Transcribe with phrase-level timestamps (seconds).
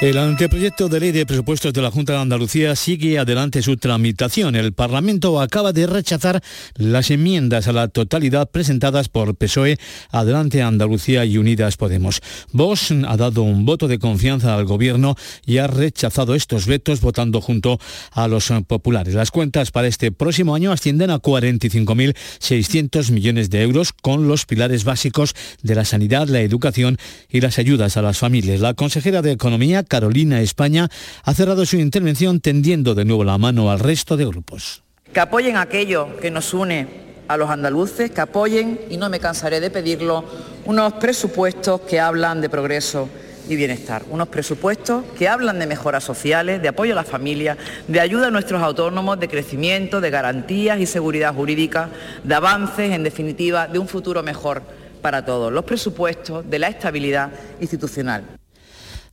[0.00, 4.56] El anteproyecto de ley de presupuestos de la Junta de Andalucía sigue adelante su tramitación.
[4.56, 6.42] El Parlamento acaba de rechazar
[6.74, 9.78] las enmiendas a la totalidad presentadas por PSOE,
[10.10, 12.20] Adelante Andalucía y Unidas Podemos.
[12.52, 15.14] Vox ha dado un voto de confianza al Gobierno
[15.46, 17.78] y ha rechazado estos vetos votando junto
[18.10, 19.14] a los populares.
[19.14, 24.82] Las cuentas para este próximo año ascienden a 45.600 millones de euros con los pilares
[24.84, 26.98] básicos de la sanidad, la educación
[27.30, 28.60] y las ayudas a las familias.
[28.60, 30.88] La consejera de Economía, Carolina España,
[31.22, 34.82] ha cerrado su intervención tendiendo de nuevo la mano al resto de grupos.
[35.12, 36.88] Que apoyen aquello que nos une
[37.28, 40.24] a los andaluces, que apoyen, y no me cansaré de pedirlo,
[40.64, 43.08] unos presupuestos que hablan de progreso
[43.48, 44.04] y bienestar.
[44.10, 47.56] Unos presupuestos que hablan de mejoras sociales, de apoyo a la familia,
[47.88, 51.90] de ayuda a nuestros autónomos, de crecimiento, de garantías y seguridad jurídica,
[52.22, 54.62] de avances, en definitiva, de un futuro mejor
[55.02, 55.52] para todos.
[55.52, 57.30] Los presupuestos de la estabilidad
[57.60, 58.24] institucional.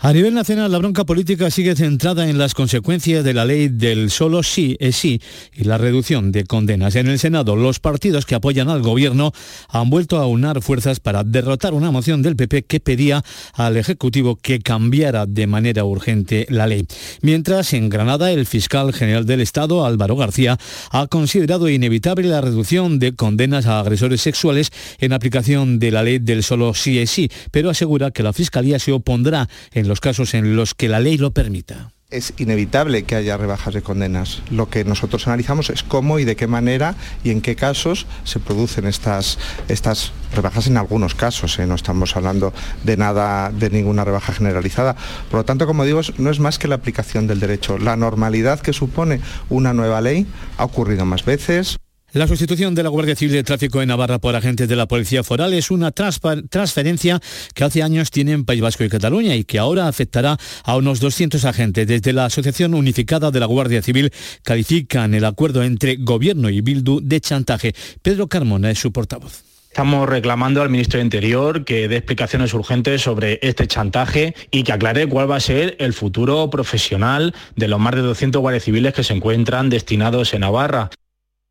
[0.04, 4.10] A nivel nacional, la bronca política sigue centrada en las consecuencias de la ley del
[4.10, 5.22] solo sí es sí
[5.54, 6.96] y la reducción de condenas.
[6.96, 9.32] En el Senado, los partidos que apoyan al gobierno
[9.70, 14.38] han vuelto a unar fuerzas para derrotar una moción del PP que pedía al Ejecutivo
[14.38, 16.88] que cambiara de manera urgente la ley.
[17.22, 20.58] Mientras, en Granada, el fiscal general del Estado, Álvaro García,
[20.90, 26.18] ha considerado inevitable la reducción de condenas a agresores sexuales en aplicación de la ley
[26.18, 30.36] del solo sí es sí, pero asegura que la Fiscalía se opondrá en los casos
[30.36, 34.42] en los que la ley lo permita es inevitable que haya rebajas de condenas.
[34.50, 38.40] Lo que nosotros analizamos es cómo y de qué manera y en qué casos se
[38.40, 41.60] producen estas, estas rebajas en algunos casos.
[41.60, 41.68] ¿eh?
[41.68, 42.54] No estamos hablando
[42.86, 44.96] de nada, de ninguna rebaja generalizada.
[45.30, 47.78] Por lo tanto, como digo, no es más que la aplicación del derecho.
[47.78, 50.26] La normalidad que supone una nueva ley
[50.58, 51.78] ha ocurrido más veces.
[52.14, 55.24] La sustitución de la Guardia Civil de Tráfico en Navarra por agentes de la Policía
[55.24, 57.22] Foral es una transferencia
[57.54, 61.00] que hace años tiene en País Vasco y Cataluña y que ahora afectará a unos
[61.00, 61.88] 200 agentes.
[61.88, 64.12] Desde la Asociación Unificada de la Guardia Civil
[64.44, 67.74] califican el acuerdo entre Gobierno y Bildu de chantaje.
[68.02, 69.46] Pedro Carmona es su portavoz.
[69.70, 74.74] Estamos reclamando al ministro de Interior que dé explicaciones urgentes sobre este chantaje y que
[74.74, 78.94] aclare cuál va a ser el futuro profesional de los más de 200 guardias civiles
[78.94, 80.90] que se encuentran destinados en Navarra.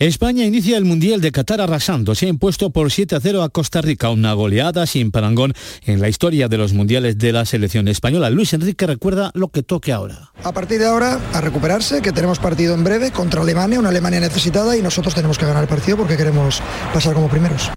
[0.01, 2.15] España inicia el Mundial de Qatar arrasando.
[2.15, 5.53] Se ha impuesto por 7 a 0 a Costa Rica, una goleada sin parangón
[5.85, 8.31] en la historia de los mundiales de la selección española.
[8.31, 10.33] Luis Enrique recuerda lo que toque ahora.
[10.43, 14.21] A partir de ahora, a recuperarse, que tenemos partido en breve contra Alemania, una Alemania
[14.21, 16.63] necesitada y nosotros tenemos que ganar el partido porque queremos
[16.95, 17.71] pasar como primeros.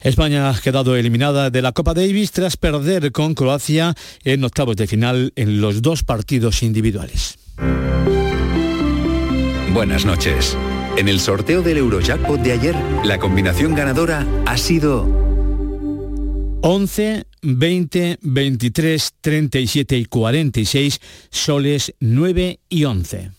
[0.00, 3.94] España ha quedado eliminada de la Copa Davis tras perder con Croacia
[4.24, 7.36] en octavos de final en los dos partidos individuales.
[9.74, 10.56] Buenas noches.
[10.96, 12.74] En el sorteo del Eurojackpot de ayer,
[13.04, 15.04] la combinación ganadora ha sido
[16.62, 23.30] 11, 20, 23, 37 y 46, soles 9 y 11.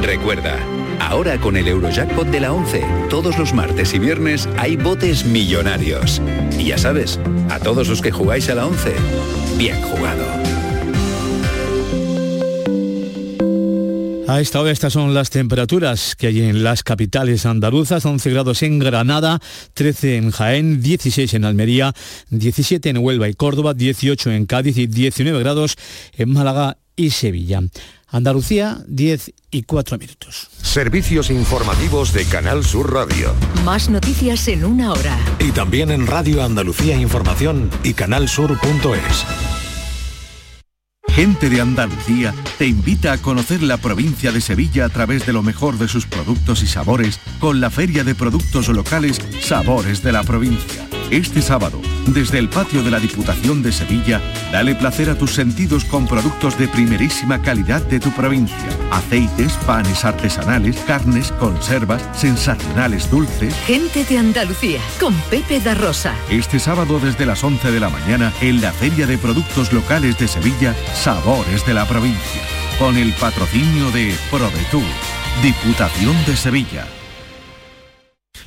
[0.00, 0.58] Recuerda,
[1.00, 6.22] ahora con el Eurojackpot de la 11, todos los martes y viernes hay botes millonarios.
[6.58, 8.94] Y ya sabes, a todos los que jugáis a la 11,
[9.58, 10.45] bien jugado.
[14.28, 18.62] A esta hora estas son las temperaturas que hay en las capitales andaluzas, 11 grados
[18.64, 19.40] en Granada,
[19.74, 21.92] 13 en Jaén, 16 en Almería,
[22.30, 25.76] 17 en Huelva y Córdoba, 18 en Cádiz y 19 grados
[26.16, 27.62] en Málaga y Sevilla.
[28.08, 30.48] Andalucía, 10 y 4 minutos.
[30.60, 33.32] Servicios informativos de Canal Sur Radio.
[33.64, 35.16] Más noticias en una hora.
[35.38, 39.55] Y también en Radio Andalucía Información y canalsur.es.
[41.16, 45.42] Gente de Andalucía te invita a conocer la provincia de Sevilla a través de lo
[45.42, 50.22] mejor de sus productos y sabores con la Feria de Productos Locales Sabores de la
[50.24, 50.86] Provincia.
[51.10, 55.84] Este sábado, desde el patio de la Diputación de Sevilla, dale placer a tus sentidos
[55.84, 58.68] con productos de primerísima calidad de tu provincia.
[58.90, 63.54] Aceites, panes artesanales, carnes, conservas, sensacionales dulces.
[63.66, 66.12] Gente de Andalucía, con Pepe da Rosa.
[66.28, 70.26] Este sábado desde las 11 de la mañana en la Feria de Productos Locales de
[70.26, 72.42] Sevilla, Sabores de la Provincia.
[72.80, 74.82] Con el patrocinio de ProDetour,
[75.40, 76.95] Diputación de Sevilla.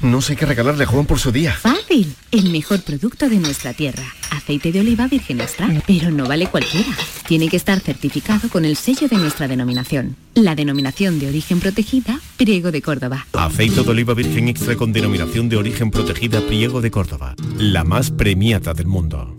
[0.01, 1.54] No sé qué regalarle a Juan por su día.
[1.54, 2.16] Fácil.
[2.31, 4.04] El mejor producto de nuestra tierra.
[4.31, 5.68] Aceite de oliva virgen extra.
[5.86, 6.90] Pero no vale cualquiera.
[7.28, 10.16] Tiene que estar certificado con el sello de nuestra denominación.
[10.36, 13.28] La denominación de origen protegida, Priego de Córdoba.
[13.34, 17.36] Aceite de oliva virgen extra con denominación de origen protegida, Priego de Córdoba.
[17.57, 19.38] La más premiada del mundo.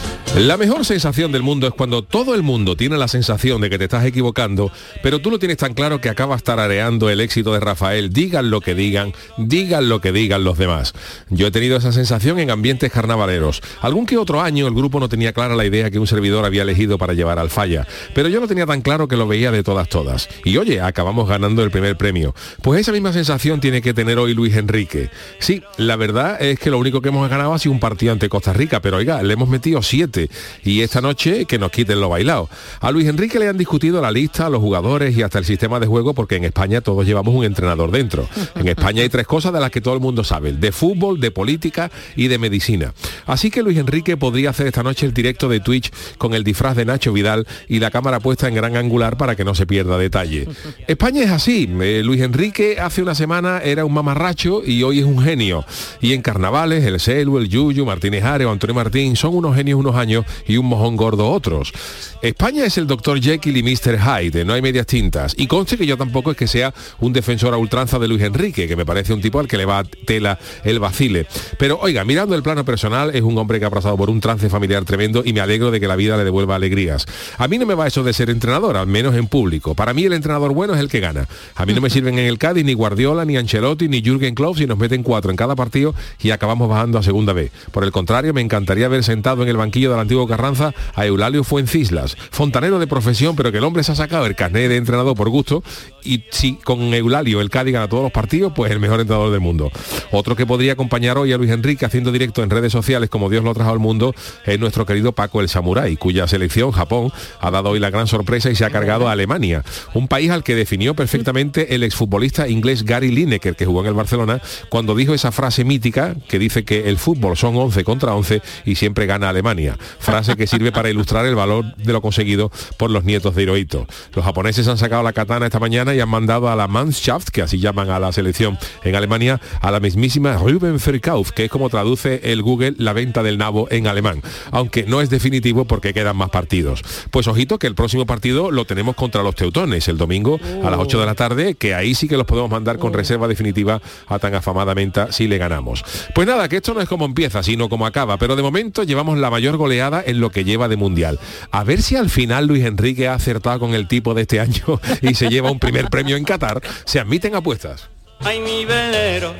[0.37, 3.77] La mejor sensación del mundo es cuando todo el mundo tiene la sensación de que
[3.77, 4.71] te estás equivocando,
[5.03, 8.61] pero tú lo tienes tan claro que acabas tarareando el éxito de Rafael, digan lo
[8.61, 10.93] que digan, digan lo que digan los demás.
[11.29, 13.61] Yo he tenido esa sensación en ambientes carnavaleros.
[13.81, 16.61] Algún que otro año el grupo no tenía clara la idea que un servidor había
[16.61, 17.85] elegido para llevar al falla,
[18.15, 20.29] pero yo lo tenía tan claro que lo veía de todas todas.
[20.45, 22.33] Y oye, acabamos ganando el primer premio.
[22.61, 25.09] Pues esa misma sensación tiene que tener hoy Luis Enrique.
[25.39, 28.29] Sí, la verdad es que lo único que hemos ganado ha sido un partido ante
[28.29, 30.20] Costa Rica, pero oiga, le hemos metido siete
[30.63, 32.49] y esta noche que nos quiten lo bailado.
[32.79, 35.87] A Luis Enrique le han discutido la lista, los jugadores y hasta el sistema de
[35.87, 38.27] juego porque en España todos llevamos un entrenador dentro.
[38.55, 41.31] En España hay tres cosas de las que todo el mundo sabe, de fútbol, de
[41.31, 42.93] política y de medicina.
[43.25, 46.75] Así que Luis Enrique podría hacer esta noche el directo de Twitch con el disfraz
[46.75, 49.97] de Nacho Vidal y la cámara puesta en gran angular para que no se pierda
[49.97, 50.47] detalle.
[50.87, 51.69] España es así.
[51.81, 55.65] Eh, Luis Enrique hace una semana era un mamarracho y hoy es un genio.
[56.01, 59.79] Y en carnavales, el Celu, el Yuyu, Martínez Are o Antonio Martín son unos genios
[59.79, 60.10] unos años
[60.47, 61.73] y un mojón gordo otros.
[62.21, 63.19] España es el Dr.
[63.19, 63.97] Jekyll y Mr.
[63.97, 65.33] Hyde, no hay medias tintas.
[65.37, 68.67] Y conste que yo tampoco es que sea un defensor a ultranza de Luis Enrique,
[68.67, 71.25] que me parece un tipo al que le va tela el vacile.
[71.57, 74.49] Pero oiga, mirando el plano personal, es un hombre que ha pasado por un trance
[74.49, 77.05] familiar tremendo y me alegro de que la vida le devuelva alegrías.
[77.37, 79.73] A mí no me va eso de ser entrenador, al menos en público.
[79.75, 81.27] Para mí el entrenador bueno es el que gana.
[81.55, 84.57] A mí no me sirven en el Cádiz ni Guardiola, ni Ancelotti, ni Jürgen Klopp
[84.57, 87.51] si nos meten cuatro en cada partido y acabamos bajando a segunda vez.
[87.71, 92.17] Por el contrario, me encantaría haber sentado en el banquillo antiguo Carranza a Eulalio Fuencislas,
[92.31, 95.29] fontanero de profesión, pero que el hombre se ha sacado el carnet de entrenador por
[95.29, 95.63] gusto
[96.03, 99.41] y si con Eulalio el Cádiz gana todos los partidos, pues el mejor entrenador del
[99.41, 99.71] mundo.
[100.11, 103.43] Otro que podría acompañar hoy a Luis Enrique haciendo directo en redes sociales como Dios
[103.43, 104.13] lo trajo al mundo
[104.45, 108.49] es nuestro querido Paco el Samurai, cuya selección, Japón, ha dado hoy la gran sorpresa
[108.49, 109.63] y se ha cargado a Alemania,
[109.93, 113.93] un país al que definió perfectamente el exfutbolista inglés Gary Lineker, que jugó en el
[113.93, 118.41] Barcelona, cuando dijo esa frase mítica que dice que el fútbol son 11 contra 11
[118.65, 119.77] y siempre gana Alemania.
[119.99, 123.87] Frase que sirve para ilustrar el valor de lo conseguido por los nietos de Hirohito.
[124.13, 127.41] Los japoneses han sacado la katana esta mañana y han mandado a la Mannschaft, que
[127.41, 131.69] así llaman a la selección en Alemania, a la mismísima Ruben Verkauf, que es como
[131.69, 134.21] traduce el Google la venta del nabo en alemán,
[134.51, 136.83] aunque no es definitivo porque quedan más partidos.
[137.11, 140.79] Pues ojito que el próximo partido lo tenemos contra los teutones el domingo a las
[140.79, 144.19] 8 de la tarde, que ahí sí que los podemos mandar con reserva definitiva a
[144.19, 145.83] tan afamada menta si le ganamos.
[146.13, 149.17] Pues nada, que esto no es como empieza, sino como acaba, pero de momento llevamos
[149.17, 151.19] la mayor goleada en lo que lleva de mundial.
[151.51, 154.79] A ver si al final Luis Enrique ha acertado con el tipo de este año
[155.01, 156.61] y se lleva un primer premio en Qatar.
[156.85, 157.89] Se admiten apuestas.
[158.23, 159.33] Ay, mi velero,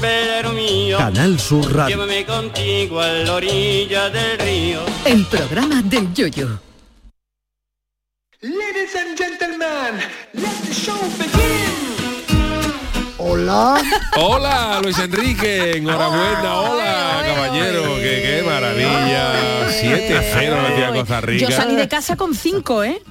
[0.00, 0.96] velero mío.
[0.96, 1.96] Canal Sur Radio.
[1.96, 4.80] Llévame contigo a la orilla del río.
[5.04, 6.60] El programa del Yoyo.
[8.40, 10.00] Ladies and gentlemen,
[10.32, 11.87] let the show begin.
[13.30, 13.76] Hola.
[14.16, 19.68] Hola, Luis Enrique, enhorabuena, hola, caballero, que qué maravilla.
[19.68, 21.46] 7-0 metía Costa Rica.
[21.46, 23.02] Yo salí de casa con cinco, ¿eh?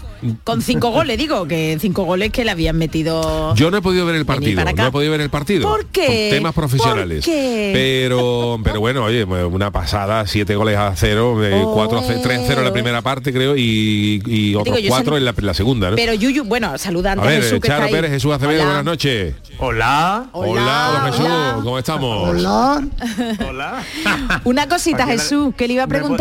[0.43, 3.53] Con cinco goles, digo, que cinco goles que le habían metido.
[3.55, 5.69] Yo no he podido ver el partido, no he podido ver el partido.
[5.69, 6.29] ¿Por qué?
[6.29, 7.25] Por temas profesionales.
[7.25, 7.71] ¿Por qué?
[7.73, 12.59] Pero, pero bueno, oye, una pasada, siete goles a cero, eh, cuatro tres a cero
[12.61, 15.95] en la primera parte, creo, y, y otros cuatro en la, en la segunda, ¿no?
[15.95, 17.95] Pero Yuyu, bueno, saludando a ver, Jesús que Charo está.
[17.95, 18.65] Pérez, Jesús Acevedo, Hola.
[18.65, 19.35] buenas noches.
[19.59, 20.29] Hola.
[20.31, 22.29] Hola, Jesús, ¿cómo estamos?
[22.29, 22.87] Hola.
[23.47, 23.83] Hola.
[24.43, 26.17] Una cosita, Jesús, que le iba a No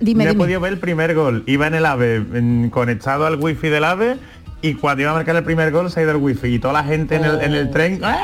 [0.00, 1.42] yo- Dime, he podido ver el primer gol.
[1.46, 4.16] Iba en el AVE en- conectado al wifi del AVE
[4.62, 6.74] y cuando iba a marcar el primer gol se ha ido el wifi y toda
[6.74, 8.16] la gente en, el, en el tren ¡ah!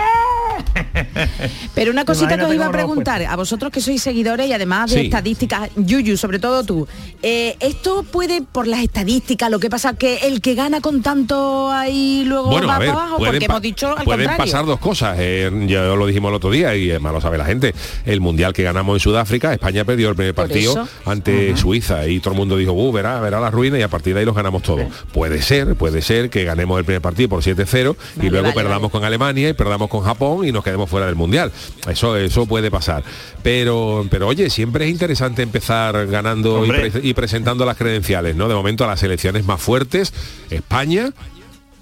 [1.75, 4.53] Pero una cosita que os iba a nos preguntar, a vosotros que sois seguidores y
[4.53, 5.05] además de Sí.
[5.07, 6.87] estadísticas, Yuyu, sobre todo tú,
[7.23, 11.71] eh, ¿esto puede, por las estadísticas, lo que pasa que el que gana con tanto
[11.71, 13.17] ahí luego Bueno, va a ver, para abajo?
[13.19, 14.37] Porque hemos dicho al pueden contrario.
[14.53, 15.17] pasar dos cosas.
[15.19, 17.75] eh, ya lo dijimos el otro día y además lo sabe la gente.
[18.05, 22.33] El mundial que ganamos en Sudáfrica, España perdió el primer partido ante Suiza y todo
[22.35, 24.63] el mundo dijo, uh, verá, verá la ruina y a partir de ahí los ganamos
[24.63, 24.85] todos.
[25.13, 28.91] Puede ser, puede ser que ganemos el primer partido por 7-0 y luego vale, perdamos
[28.91, 31.53] con Alemania y perdamos con Japón y nos quedemos fuera del mundial.
[31.89, 33.03] Eso, eso puede pasar.
[33.43, 36.91] Pero, pero oye, siempre es interesante empezar ganando y, Hombre.
[36.91, 38.49] pre- y presentando las credenciales, ¿no?
[38.49, 40.13] De momento a las selecciones más fuertes,
[40.51, 41.11] España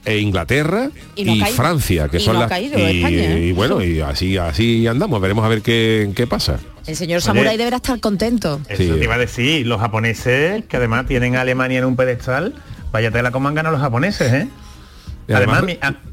[0.04, 1.46] e Inglaterra Y no.
[1.46, 3.46] Francia, que Y son no las caído y, España, ¿eh?
[3.46, 6.58] y bueno, y así así andamos, veremos a ver qué, qué pasa.
[6.88, 8.60] El señor Samurai deberá estar contento.
[8.68, 8.98] Eso Sí.
[8.98, 12.54] te iba a decir, los japoneses, que además tienen a Alemania en un pedestal,
[12.90, 14.48] vaya tela como han ganado los japoneses, ¿eh?
[15.28, 15.64] Además,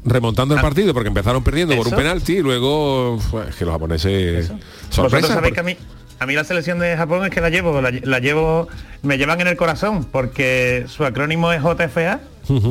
[0.04, 1.96] remontando el partido porque empezaron perdiendo por un Eso.
[1.96, 4.50] penalti y luego pues, que los japoneses
[4.90, 5.28] sorpresa.
[5.28, 5.76] sabéis porque- que a mí,
[6.20, 8.68] a mí la selección de Japón es que la llevo, la, la llevo,
[9.02, 12.20] me llevan en el corazón, porque su acrónimo es JFA,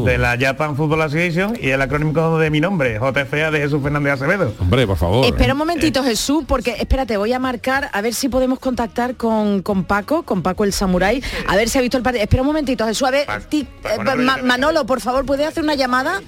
[0.05, 4.13] de la Japan Football Association, y el acrónimo de mi nombre, JFA de Jesús Fernández
[4.13, 4.53] Acevedo.
[4.59, 5.25] Hombre, por favor.
[5.25, 9.15] Espera un Eh, momentito, Jesús, porque espérate, voy a marcar a ver si podemos contactar
[9.15, 12.23] con, con Paco, con Paco el Samurai, a ver si ha visto el partido.
[12.23, 15.75] Espera un momentito, Jesús, a ver, ti- eh, Ma- Manolo, por favor, ¿puede hacer una
[15.75, 16.21] llamada?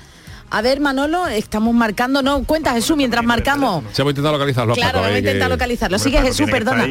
[0.50, 3.84] A ver, Manolo, estamos marcando, no, cuenta Jesús mientras marcamos.
[3.93, 5.98] Se hemos intentado localizarlo a Claro, Paco, vamos a intentar localizarlo.
[6.00, 6.86] Sigue Jesús, perdona.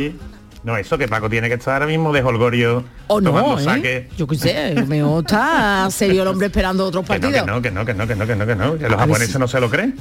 [0.62, 3.64] No, eso que Paco tiene que estar ahora mismo de holgorio O no, tomando ¿eh?
[3.64, 4.08] saque.
[4.18, 7.40] Yo qué sé, mejor está serio el hombre esperando otros Que no, partidos.
[7.46, 9.32] que no, que no, que no, que no, que no, que no, que los japoneses
[9.32, 9.96] si- no se lo creen.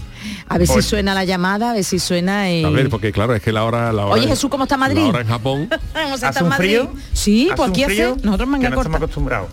[0.50, 2.66] A ver si Pues- suena la llamada, a ver si suena y...
[2.66, 3.94] A ver, porque claro, es que la hora...
[3.94, 5.02] La hora Oye, Jesús, ¿cómo está Madrid?
[5.04, 5.70] La hora en Japón...
[5.94, 6.68] Vamos a ¿Hace estar en un Madrid.
[6.80, 6.92] frío?
[7.14, 8.98] Sí, ¿Hace pues un aquí hace, nosotros manga que no estamos corta.
[8.98, 9.50] acostumbrados.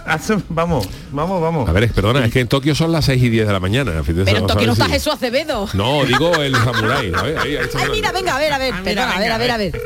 [0.48, 1.68] Vamos, vamos, vamos.
[1.68, 3.60] A ver, es- perdona, es que en Tokio son las 6 y 10 de la
[3.60, 4.02] mañana.
[4.04, 5.68] Pero en Tokio no está Jesús Acevedo.
[5.74, 7.12] No, digo el samurái.
[7.14, 9.02] A ver, ahí, ahí está Ay, mira, venga, a ver, a ver, Ah, mira, perdona,
[9.16, 9.80] a ver, venga, a ver, a ver.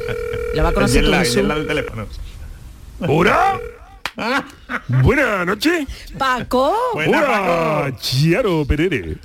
[0.54, 2.06] Lo va a conocer lag del teléfono.
[3.06, 3.58] ¿Hola?
[4.88, 5.86] Buenas noches.
[6.16, 6.72] Paco.
[6.94, 7.20] Hola,
[7.90, 7.96] Paco.
[8.00, 9.16] Chiaro Perere.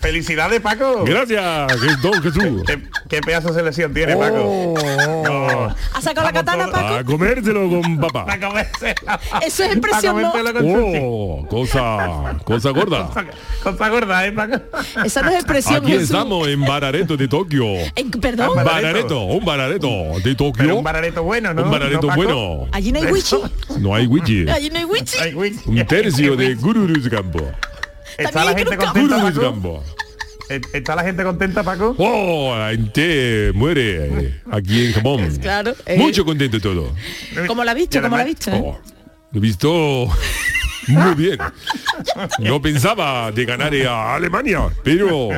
[0.00, 1.04] Felicidades, Paco.
[1.04, 2.62] Gracias, que- don Jesús.
[2.66, 4.74] ¿Qué, qué pedazo de selección tiene, Paco?
[5.24, 5.74] No.
[5.94, 6.94] ¿Ha sacado la katana, Paco?
[6.94, 8.26] A comértelo con papá.
[8.40, 9.20] Comérsela.
[9.46, 10.60] Eso es expresión, Para ¿no?
[11.00, 13.08] Oh, cosa, cosa gorda.
[13.62, 14.56] Cosa gorda, ¿eh, Paco?
[15.04, 16.04] Esa no es expresión, Aquí Jesús.
[16.10, 17.64] estamos en Barareto de Tokio.
[17.94, 18.58] En- perdón.
[18.58, 20.76] Ah, Barareto, un barareto de Pero Tokio.
[20.76, 21.62] un barareto bueno, ¿no?
[21.62, 22.22] Un barareto ¿No, Paco?
[22.22, 22.68] bueno.
[22.72, 23.36] Allí no hay wichi.
[23.78, 24.48] No hay wiki.
[24.50, 25.16] Allí no hay wichi.
[25.66, 27.52] Un tercio de Gururus Gambo.
[28.18, 29.40] ¿Está la gente contenta, Paco?
[29.40, 29.84] Gambo.
[30.72, 31.94] ¿Está la gente contenta, Paco?
[31.98, 35.28] Oh, la gente muere eh, aquí en Japón.
[35.40, 35.74] Claro.
[35.86, 36.92] eh, Mucho contento todo.
[37.46, 37.98] ¿Cómo la has visto?
[37.98, 38.50] Y ¿Cómo la has además- visto?
[38.50, 38.62] eh?
[38.62, 38.78] Oh,
[39.32, 40.08] lo he visto
[40.86, 41.38] muy bien.
[42.40, 45.30] No pensaba de ganar a Alemania, pero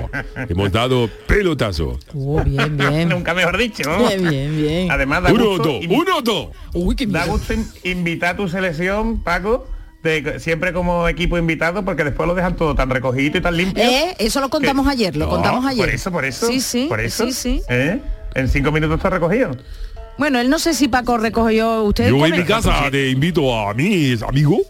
[0.48, 2.00] hemos dado pelotazo.
[2.12, 3.08] Oh, bien, bien.
[3.10, 3.84] Nunca mejor dicho.
[4.08, 4.90] Bien, bien, bien.
[4.90, 6.48] Además, da Uno, gusto, dos, uno, dos.
[6.74, 7.54] Uy, qué da gusto
[7.84, 9.68] invitar a tu selección, Paco,
[10.02, 13.82] de- siempre como equipo invitado, porque después lo dejan todo tan recogido y tan limpio.
[13.82, 15.84] Eh, eso lo contamos ayer, lo No, contamos ayer.
[15.84, 16.46] Por eso, por eso.
[16.46, 17.24] Sí, sí, por eso.
[17.26, 17.62] sí, sí.
[17.68, 18.00] ¿Eh?
[18.34, 19.50] En cinco minutos está recogido.
[20.18, 22.08] Bueno, él no sé si Paco recogió usted.
[22.08, 24.60] Yo en mi casa te invito a mis amigos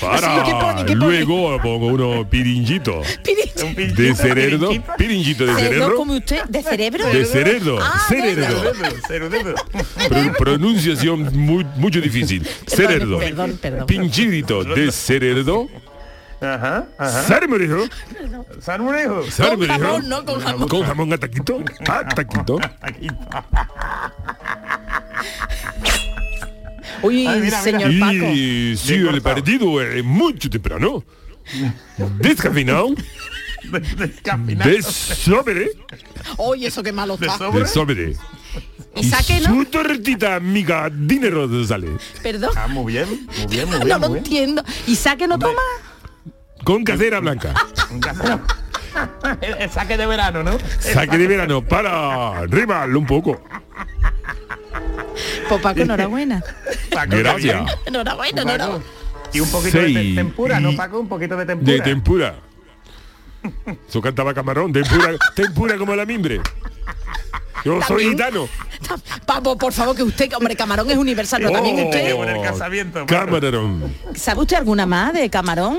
[0.00, 0.84] para ¿Qué pone?
[0.86, 1.24] ¿Qué pone?
[1.24, 6.44] luego pongo unos pinchito, de cerebro, pirinchito de ¿Cerebro cerebro, come usted?
[6.44, 7.06] ¿De cerebro?
[7.06, 8.46] de cerebro, Ah, cerebro.
[9.06, 9.54] Cerebro, cerebro.
[10.08, 12.46] Pro- pronunciación muy, mucho difícil.
[12.66, 13.18] Cerebro.
[13.18, 13.58] perdón,
[14.64, 15.68] de cerebro.
[16.40, 17.22] Ajá, ajá.
[19.66, 20.68] Jamón, no, con jamón.
[20.68, 21.58] Con jamón a taquito.
[21.88, 22.60] A taquito.
[27.02, 27.62] Uy, Ay, mira, mira.
[27.62, 28.32] señor Paco.
[28.32, 29.34] Y si Bien el cortado.
[29.34, 31.04] partido es mucho temprano,
[32.18, 32.88] descafeinado,
[33.70, 34.70] Descafeinado.
[34.70, 35.70] de sobre,
[36.38, 37.38] Oye, eso qué malo está.
[37.38, 37.60] sobre.
[37.60, 38.16] de sobre.
[38.96, 39.48] Y saque, ¿no?
[39.54, 41.88] Su tortita amiga dinero sale.
[42.22, 42.50] Perdón.
[42.56, 43.88] Ah, muy bien, muy bien, muy bien.
[43.88, 44.16] No lo muy bien.
[44.24, 44.64] entiendo.
[44.86, 45.60] ¿Y saque no toma?
[46.64, 47.54] Con casera blanca.
[47.92, 48.24] Un café.
[49.40, 50.58] El, el saque de verano, ¿no?
[50.80, 53.40] Saque de verano para arribarlo un poco.
[55.48, 56.42] Pues Paco, enhorabuena.
[56.92, 57.76] Paco, Gracias.
[57.86, 58.84] Enhorabuena, enhorabuena.
[59.32, 61.00] Y un poquito de Seis tempura, ¿no, Paco?
[61.00, 61.72] Un poquito de tempura.
[61.72, 62.34] De tempura.
[63.88, 66.40] Eso cantaba camarón, tempura, tempura como la mimbre.
[67.64, 68.10] Yo soy También.
[68.12, 68.48] gitano.
[69.26, 72.42] Papo, por favor, que usted, hombre, camarón es universal, pero también Oh, usted.
[72.42, 73.06] casamiento.
[73.06, 73.26] Paco.
[73.26, 73.94] Camarón.
[74.14, 75.78] ¿Sabe usted alguna más de camarón?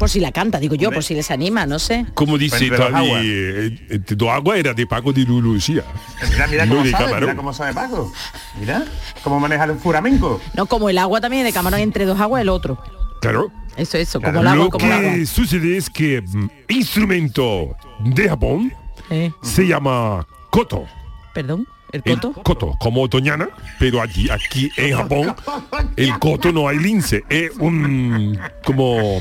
[0.00, 0.96] Por si la canta, digo yo, Hombre.
[0.96, 2.06] por si les anima, no sé.
[2.14, 3.22] Como dice Entre dos Tali, aguas.
[3.22, 5.84] eh, eh, tu agua era de Paco de Lucía.
[6.32, 7.20] Mira, mira No cómo de sabe, camarón.
[7.28, 8.12] mira cómo sabe Paco.
[8.58, 8.84] Mira
[9.22, 10.40] cómo maneja el furamenco.
[10.56, 12.82] No, como el agua también de camarón entre dos aguas el otro.
[13.20, 13.52] Claro.
[13.76, 14.38] Eso, eso, Claro.
[14.38, 15.12] como el agua, Lo como el agua.
[15.12, 18.72] que sucede es que mm, instrumento de Japón
[19.10, 20.86] Eh, se llama Koto.
[21.34, 22.42] perdón, el El coto.
[22.42, 25.34] koto, como otoñana, pero allí, aquí en Japón,
[25.96, 29.20] el koto no hay lince, es un como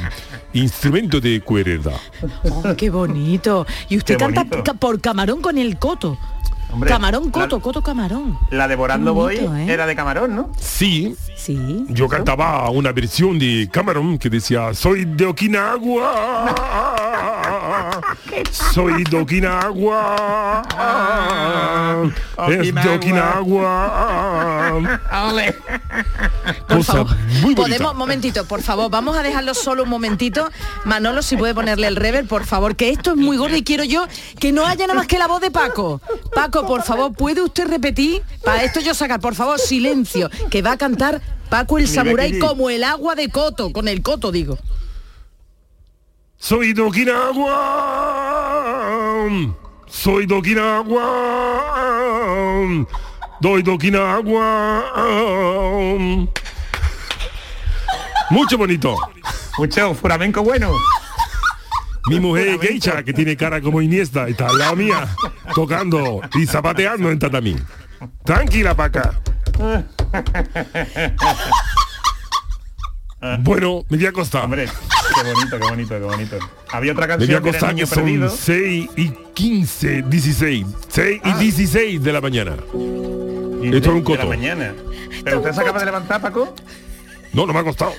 [0.53, 1.91] instrumento de cuerda.
[2.49, 3.65] Oh, qué bonito.
[3.89, 4.73] Y usted Qué canta bonito.
[4.75, 6.17] por camarón con el coto.
[6.71, 8.37] Hombre, camarón, la- coto, coto, camarón.
[8.51, 9.73] La de Boy bonito, ¿eh?
[9.73, 10.51] era de camarón, ¿no?
[10.59, 11.85] Sí, Sí.
[11.89, 16.53] yo cantaba una versión de Cameron que decía, soy de Okinawa,
[18.51, 20.63] soy de Okinawa,
[22.49, 24.71] es de Okinawa.
[27.41, 27.61] Muy bonita.
[27.61, 30.49] Podemos, momentito, por favor, vamos a dejarlo solo un momentito.
[30.85, 33.83] Manolo, si puede ponerle el rever, por favor, que esto es muy gordo y quiero
[33.83, 34.07] yo
[34.39, 36.01] que no haya nada más que la voz de Paco.
[36.33, 38.23] Paco, por favor, ¿puede usted repetir?
[38.43, 42.69] Para esto yo sacar, por favor, silencio, que va a cantar Paco el samurái como
[42.69, 44.57] el agua de Coto, con el Coto digo.
[46.39, 47.51] Soy de Okinawa.
[49.87, 51.05] Soy de Okinawa.
[53.41, 54.85] Doy de Okinawa.
[58.29, 58.95] Mucho bonito.
[59.57, 60.71] Mucho flamenco bueno.
[62.07, 65.09] Mi mujer es geisha, que tiene cara como Iniesta, está al lado mía,
[65.53, 67.57] tocando y zapateando en tatami.
[68.23, 69.19] Tranquila, Paca.
[73.41, 74.45] Bueno, me voy a acostar.
[74.45, 74.69] Hombre,
[75.23, 76.39] qué bonito, qué bonito, qué bonito.
[76.71, 78.29] Había otra a canción que era niño que son perdido.
[78.29, 80.65] 6 y 15, 16.
[80.87, 82.55] 6 y 16 de la mañana.
[83.61, 84.27] Y Esto es un de la coto.
[84.27, 84.73] mañana.
[85.23, 86.53] ¿Pero usted se acaba de levantar, Paco?
[87.33, 87.93] No, no me ha costado.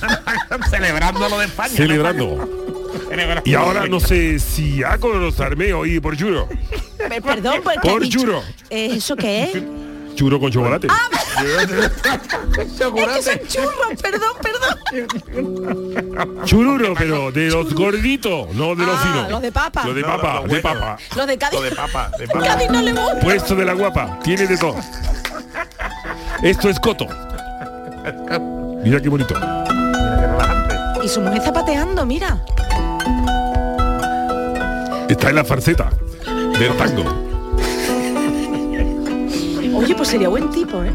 [0.70, 1.70] Celebrando lo de España.
[1.70, 2.48] ¿no, Celebrando.
[3.08, 6.14] Celebrando Y ahora no sé si hago los armeos y por.
[6.14, 8.42] Eh, Perdón, pues, ¿qué ha Por churro.
[8.70, 9.62] Eh, ¿Eso qué es?
[10.14, 10.86] Churro con chocolate.
[10.90, 11.08] Ah,
[12.58, 12.74] Es que
[13.22, 14.76] son churros, perdón, perdón.
[16.44, 19.30] Chururo, pero de los gorditos, no de los Ah, finos.
[19.30, 19.84] los de papa.
[19.86, 20.72] Los de No, papa, los de buenos.
[20.80, 20.98] papa.
[21.16, 21.58] Los de Cádiz.
[21.60, 22.44] Lo de papa, de papa.
[22.44, 23.20] Cádiz no le gusta.
[23.20, 24.76] Puesto de la guapa, tiene de todo.
[26.42, 27.06] Esto es coto.
[28.84, 29.34] Mira qué bonito.
[29.34, 29.64] Mira,
[30.20, 30.74] qué relajante.
[31.04, 32.38] Y su mujer zapateando, mira.
[35.08, 35.90] Está en la farceta
[36.58, 37.31] del tango.
[40.02, 40.92] Pues sería buen tipo, ¿eh?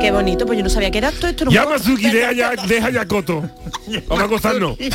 [0.00, 1.44] Qué bonito, pues yo no sabía que era todo esto.
[1.44, 3.42] era un Llama a Suki, deja ya, deja ya coto.
[4.08, 4.70] Vamos a acostarnos.
[4.70, 4.86] Hombre,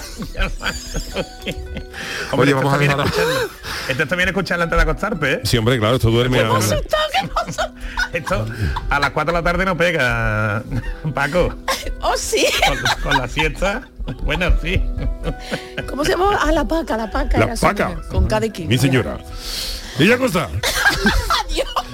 [2.32, 3.04] Oye, esto vamos a escucharlo.
[3.90, 5.42] Esto está bien escucharlo antes de acostarte, ¿eh?
[5.44, 6.50] Sí, hombre, claro, esto duerme a...
[8.12, 8.48] Esto
[8.90, 10.64] a las 4 de la tarde no pega,
[11.14, 11.54] Paco.
[12.02, 12.48] Oh, sí.
[12.68, 13.88] Con, con la siesta.
[14.24, 14.82] Bueno, sí.
[15.88, 16.40] ¿Cómo se llama?
[16.42, 17.38] Ah, la paca, la paca.
[17.38, 18.02] La era su paca.
[18.10, 18.68] Con cada quien.
[18.68, 19.20] Mi señora.
[20.00, 20.50] Ella acosta.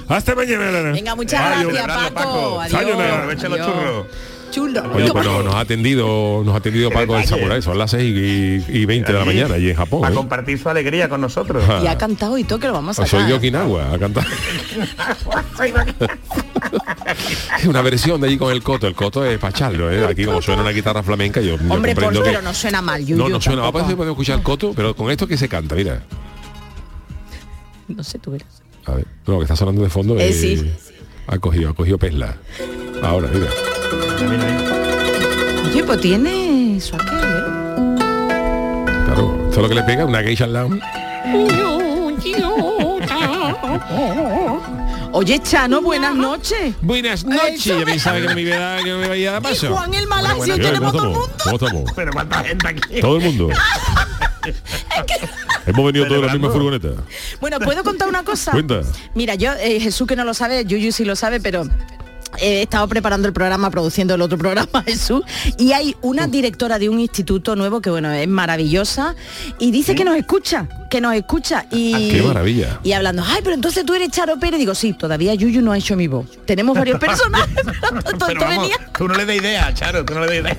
[0.08, 0.92] Hasta mañana, Elena.
[0.92, 1.72] Venga, muchas Adiós.
[1.72, 2.60] gracias, Paco.
[2.60, 2.72] Adiós.
[2.72, 3.66] Los Adiós.
[3.66, 4.06] churros.
[4.50, 4.82] Chulo.
[4.94, 7.28] Oye, pues no- nos ha atendido, nos ha atendido Paco el detalle.
[7.28, 10.00] Samurai, son las 6 y, y 20 de la mañana y en Japón.
[10.00, 10.16] Para ¿eh?
[10.16, 11.62] compartir su alegría con nosotros.
[11.84, 13.26] Y ha cantado y todo, que lo vamos a Pues sacar.
[13.26, 14.26] soy de Okinawa a cantar.
[17.58, 18.88] Es una versión de allí con el coto.
[18.88, 20.04] El coto es pacharlo, ¿eh?
[20.06, 22.30] Aquí como suena una guitarra flamenca, yo, yo Hombre, por, comprendo que...
[22.30, 23.22] pero no suena mal, Yuyu.
[23.22, 23.66] no, no suena.
[23.66, 26.02] Aparte se puede escuchar el coto, pero con esto que se canta, mira.
[27.96, 28.62] No sé, tú verás.
[28.86, 30.18] A ver, no, que está sonando de fondo.
[30.18, 30.70] Eh, eh, sí.
[31.26, 32.36] Ha cogido, ha cogido Pesla.
[33.02, 33.46] Ahora, mira.
[35.68, 37.44] Oye, pues tiene su aquel, ¿eh?
[39.06, 40.70] Claro, esto es lo que le pega, una geisha al lado.
[45.12, 46.74] Oye, Chano, buenas noches.
[46.80, 47.64] Buenas noches.
[47.64, 49.72] Yo pensaba que no me iba a, que no me iba a dar paso.
[49.74, 51.42] Juan el Malasia, Eh, tenemos ¿Cómo todo el estamos?
[51.42, 51.92] ¿Cómo estamos?
[51.96, 53.00] Pero cuánta gente aquí.
[53.00, 53.48] Todo el mundo.
[55.66, 56.88] Hemos venido todos en la misma furgoneta.
[57.40, 58.52] Bueno, ¿puedo contar una cosa?
[58.52, 58.80] Cuenta.
[59.14, 61.64] Mira, yo, eh, Jesús que no lo sabe, Yuyu sí lo sabe, pero
[62.38, 65.22] he estado preparando el programa, produciendo el otro programa, Jesús,
[65.58, 69.16] y hay una directora de un instituto nuevo que, bueno, es maravillosa,
[69.58, 71.66] y dice que nos escucha, que nos escucha.
[71.72, 72.78] Y, Ah, Qué maravilla.
[72.84, 74.60] Y hablando, ay, pero entonces tú eres Charo Pérez.
[74.60, 76.26] Digo, sí, todavía Yuyu no ha hecho mi voz.
[76.46, 77.72] Tenemos varios personajes, pero
[78.16, 78.90] todo Pero esto vamos, venía.
[78.96, 80.56] tú no le des idea, Charo, tú no le des idea.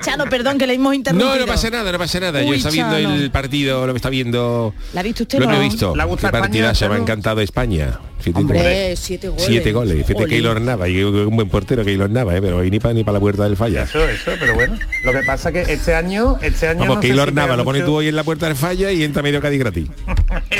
[0.00, 1.34] Chano, perdón, que le hemos interrumpido.
[1.34, 2.42] No, no pasa nada, no pasa nada.
[2.42, 3.14] Yo está viendo Chano.
[3.14, 4.74] el partido, lo que está viendo.
[4.92, 5.38] ¿La ha visto usted?
[5.38, 5.54] Lo no?
[5.54, 5.94] he visto.
[5.94, 7.98] ¿Le gusta partida se me ha encantado España.
[8.34, 9.44] Hombre, siete goles.
[9.44, 10.06] Siete goles.
[10.06, 10.26] Fíjate.
[10.26, 12.42] Keylor Nava, y un buen portero Keylor Nava, ¿eh?
[12.42, 13.84] pero ni para ni para la puerta del falla.
[13.84, 14.76] Eso, eso, pero bueno.
[15.04, 16.80] Lo que pasa que este año, este año.
[16.80, 19.04] Vamos, no Keylor si Nava, lo pones tú hoy en la puerta del falla y
[19.04, 19.88] entra medio Cádiz gratis.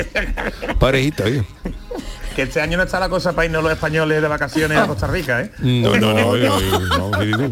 [0.78, 1.42] Pobrecito, ¿eh?
[2.34, 5.08] Que este año no está la cosa para irnos los españoles de vacaciones a Costa
[5.08, 5.50] Rica, ¿eh?
[5.58, 7.50] No, no, no, no, no, fíjate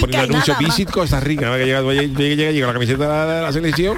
[0.00, 0.58] poniendo Rica.
[0.58, 1.56] Visit Costa Rica, ¿no?
[1.56, 3.96] que llega, llega, llega, llega la camiseta de la selección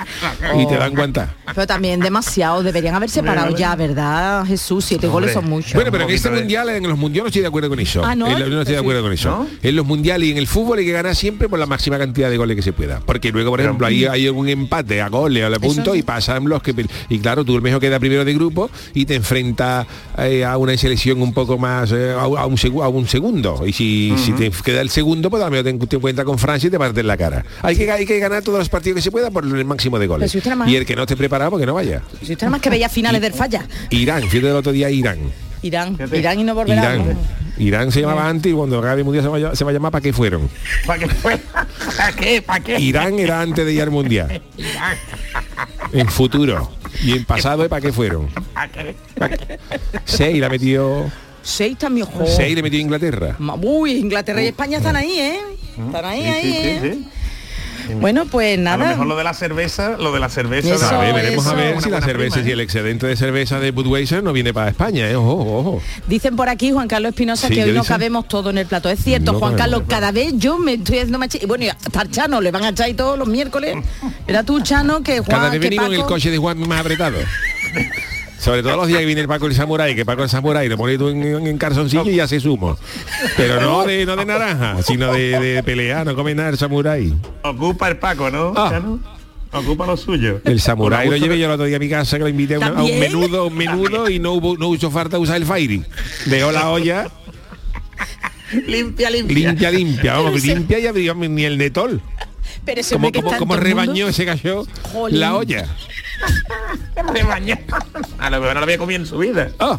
[0.58, 1.34] y te dan cuenta.
[1.54, 4.44] Pero también demasiado, deberían haber separado Hombre, ya, ¿verdad?
[4.46, 5.74] Jesús, siete goles son muchos.
[5.74, 8.02] Bueno, pero en este mundial, en los mundiales no estoy de acuerdo con eso.
[8.04, 8.26] Ah, ¿no?
[8.26, 9.46] En la- no estoy de acuerdo con eso.
[9.62, 12.30] En los mundiales y en el fútbol hay que ganar siempre por la máxima cantidad
[12.30, 13.00] de goles que se pueda.
[13.00, 16.62] Porque luego, por ejemplo, hay, hay un empate a goles a puntos y pasan los
[16.62, 16.74] que...
[17.08, 19.86] Y claro, tú el mejor queda primero de grupo y te enfrenta
[20.18, 21.92] eh, a una selección un poco más...
[21.92, 23.62] eh, a, a un, a un segundo.
[23.66, 26.78] Y si, si te queda el segundo, pues mejor te, encuentras con Francia y te
[26.78, 27.44] partes la cara.
[27.62, 30.06] Hay que, hay que ganar todos los partidos que se pueda por el máximo de
[30.06, 30.30] goles.
[30.30, 32.02] si más- Y el que no esté preparado, porque no vaya.
[32.22, 33.66] Si usted nada más que veía finales del falla.
[33.90, 35.18] Irán, fíjate el otro día Irán.
[35.62, 36.82] Irán, Irán y no volverá.
[36.94, 37.18] Irán.
[37.56, 39.70] Irán se llamaba antes y cuando acabe el mundial se va, a llamar- se va
[39.70, 40.50] a llamar ¿para qué fueron?
[40.86, 41.14] ¿Para qué?
[41.96, 42.42] ¿Para qué?
[42.42, 42.78] ¿Para qué?
[42.80, 44.42] Irán era antes de ir al mundial.
[45.92, 46.70] En futuro.
[47.02, 48.28] Y en pasado ¿para qué fueron?
[50.04, 51.10] Seis la metió.
[51.44, 52.24] Seis también, ojo.
[52.26, 53.36] Seis le metió Inglaterra.
[53.62, 55.38] Uy, Inglaterra y España están ahí, ¿eh?
[55.86, 56.80] Están ahí, Sí, ahí, sí, sí, ¿eh?
[56.94, 57.08] sí.
[58.00, 58.86] Bueno, pues A lo nada.
[58.92, 60.74] mejor lo de la cerveza, lo de la cerveza.
[60.74, 63.60] Eso, A ver, veremos a ver si la cerveza, prima, si el excedente de cerveza
[63.60, 65.16] de Budweiser no viene para España, ¿eh?
[65.16, 65.82] Ojo, ojo.
[66.08, 67.94] Dicen por aquí, Juan Carlos Espinosa, Sí, que ¿qué hoy no dicen?
[67.94, 68.88] cabemos todo en el plato.
[68.88, 69.56] Es cierto, No Juan.
[69.56, 72.64] Carlos, cada vez yo me estoy haciendo más y Bueno, y hasta Chano le van
[72.64, 73.76] a echar ahí todos los miércoles.
[74.26, 76.58] Era tú, Chano, que Juan, Cada vez que venimos en el Paco- coche de Juan
[76.66, 77.18] más apretado.
[78.44, 80.76] Sobre todo los días que viene el Paco el Samurai, que Paco el Samurai lo
[80.76, 82.76] pone tú en, en calzoncillo y hace zumo.
[83.38, 87.14] Pero no de, no de naranja, sino de, de pelea, no come nada el Samurai.
[87.42, 88.52] Ocupa el Paco, ¿no?
[88.54, 88.80] Ah.
[89.52, 90.40] Ocupa lo suyo.
[90.44, 92.56] El Samurai Con lo llevé yo el otro día a mi casa, que lo invité
[92.56, 95.36] a, una- a un menudo, a un menudo y no hubo no hizo falta usar
[95.36, 95.82] el fairy.
[96.26, 97.08] Dejó la olla
[98.66, 99.34] limpia, limpia.
[99.48, 102.00] limpia, limpia, vamos, limpia y abrió ni el netol.
[102.64, 104.26] Pero ese Como, como, como el mundo- rebañó ese
[104.92, 105.20] Jolín.
[105.20, 105.66] la olla.
[107.12, 107.56] Rebañó.
[108.18, 109.50] A lo mejor no lo había comido en su vida.
[109.58, 109.78] Ah,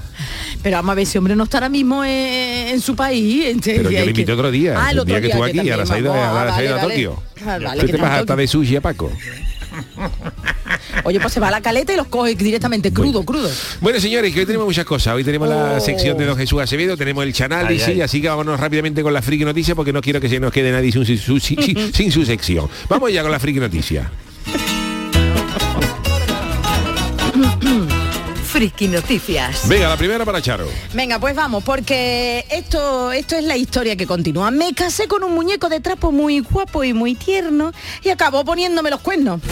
[0.62, 3.46] Pero vamos a ver, ese hombre no está ahora mismo en, en su país.
[3.48, 5.60] en- Pero yo le invité que- otro día, Ah, el otro día que estuvo que
[5.60, 6.94] aquí, a la salida, a la salida vale, a vale.
[6.96, 7.24] Tokio.
[7.46, 8.20] Ah, vale, ¿Qué te pasa?
[8.20, 9.12] Hasta de sushi a Paco.
[11.04, 13.50] Oye, pues se va a la caleta y los coge directamente crudo, crudo.
[13.82, 15.14] Bueno, señores, que hoy tenemos muchas cosas.
[15.14, 15.80] Hoy tenemos la Oh.
[15.82, 18.02] sección de Don Jesús Acevedo, tenemos el canal Ay, y sí, ay.
[18.02, 20.72] así que vámonos rápidamente con la friki noticia porque no quiero que se nos quede
[20.72, 22.70] nadie sin su, sin su sección.
[22.90, 24.10] Vamos ya con la friki noticia.
[28.56, 29.68] Friki Noticias.
[29.68, 30.66] Venga, la primera para Charo.
[30.94, 34.50] Venga, pues vamos, porque esto, esto es la historia que continúa.
[34.50, 38.90] Me casé con un muñeco de trapo muy guapo y muy tierno y acabó poniéndome
[38.92, 39.42] los cuernos.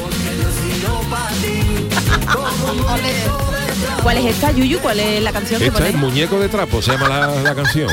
[4.04, 4.80] ¿Cuál es esta, Yuyu?
[4.80, 6.06] ¿Cuál es la canción que Esta es pone?
[6.06, 7.90] Muñeco de Trapo, se llama la, la canción.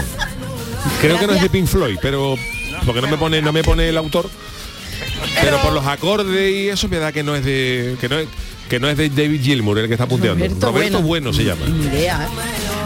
[1.00, 2.36] Creo que no es de Pink Floyd, pero
[2.86, 4.30] porque no me pone, no me pone el autor.
[5.42, 7.96] Pero por los acordes y eso me da que no es de.
[8.00, 8.28] que no es,
[8.70, 10.42] que no es de David Gilmour el que está punteando.
[10.44, 11.06] Roberto Roberto, Bueno.
[11.06, 11.32] bueno.
[11.32, 11.66] se llama.
[11.66, 12.28] Ni idea, ¿eh?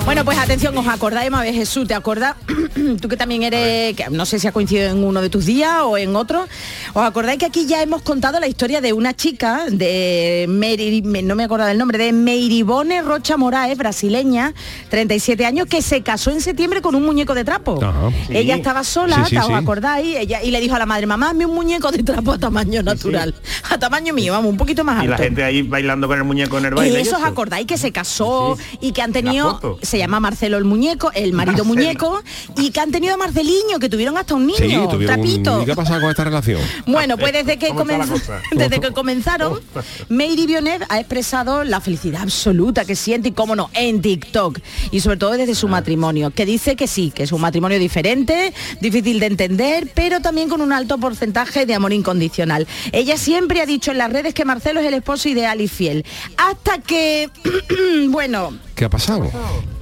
[0.04, 2.34] Bueno, pues atención, os acordáis, ver, Jesús, ¿te acordás?
[3.00, 5.80] Tú que también eres, que no sé si ha coincidido en uno de tus días
[5.82, 6.46] o en otro,
[6.92, 11.34] ¿os acordáis que aquí ya hemos contado la historia de una chica de, me- no
[11.34, 14.52] me acuerdo del nombre, de Meiribone Rocha Moraes, brasileña,
[14.90, 17.82] 37 años, que se casó en septiembre con un muñeco de trapo.
[17.82, 18.10] Ajá.
[18.28, 18.36] Sí.
[18.36, 20.16] Ella estaba sola, Sí, sí, ¿os acordáis?
[20.16, 22.82] Ella, y le dijo a la madre, mamá, hazme un muñeco de trapo a tamaño
[22.82, 23.34] natural,
[23.70, 25.10] a tamaño mío, vamos, un poquito más Y alto.
[25.12, 27.00] la gente ahí bailando con el muñeco en el Y baile.
[27.00, 29.58] eso os acordáis que se casó y que han tenido.
[29.94, 31.64] Se llama Marcelo el muñeco, el marido Marcelo.
[31.66, 32.22] muñeco,
[32.56, 35.62] y que han tenido a Marceliño, que tuvieron hasta un niño, Sí, tuvieron un- trapito.
[35.62, 36.60] ¿Y qué ha pasado con esta relación?
[36.86, 37.72] Bueno, pues desde que,
[38.56, 39.60] desde que comenzaron,
[40.08, 44.58] Meiri Bionet ha expresado la felicidad absoluta que siente y cómo no, en TikTok.
[44.90, 45.54] Y sobre todo desde Ah.
[45.54, 50.20] su matrimonio, que dice que sí, que es un matrimonio diferente, difícil de entender, pero
[50.20, 52.66] también con un alto porcentaje de amor incondicional.
[52.90, 56.04] Ella siempre ha dicho en las redes que Marcelo es el esposo ideal y fiel.
[56.36, 57.30] Hasta que,
[58.08, 59.30] bueno, ¿Qué ha pasado?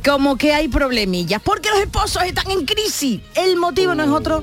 [0.04, 3.20] Como que hay problemillas, porque los esposos están en crisis.
[3.34, 4.42] El motivo no es otro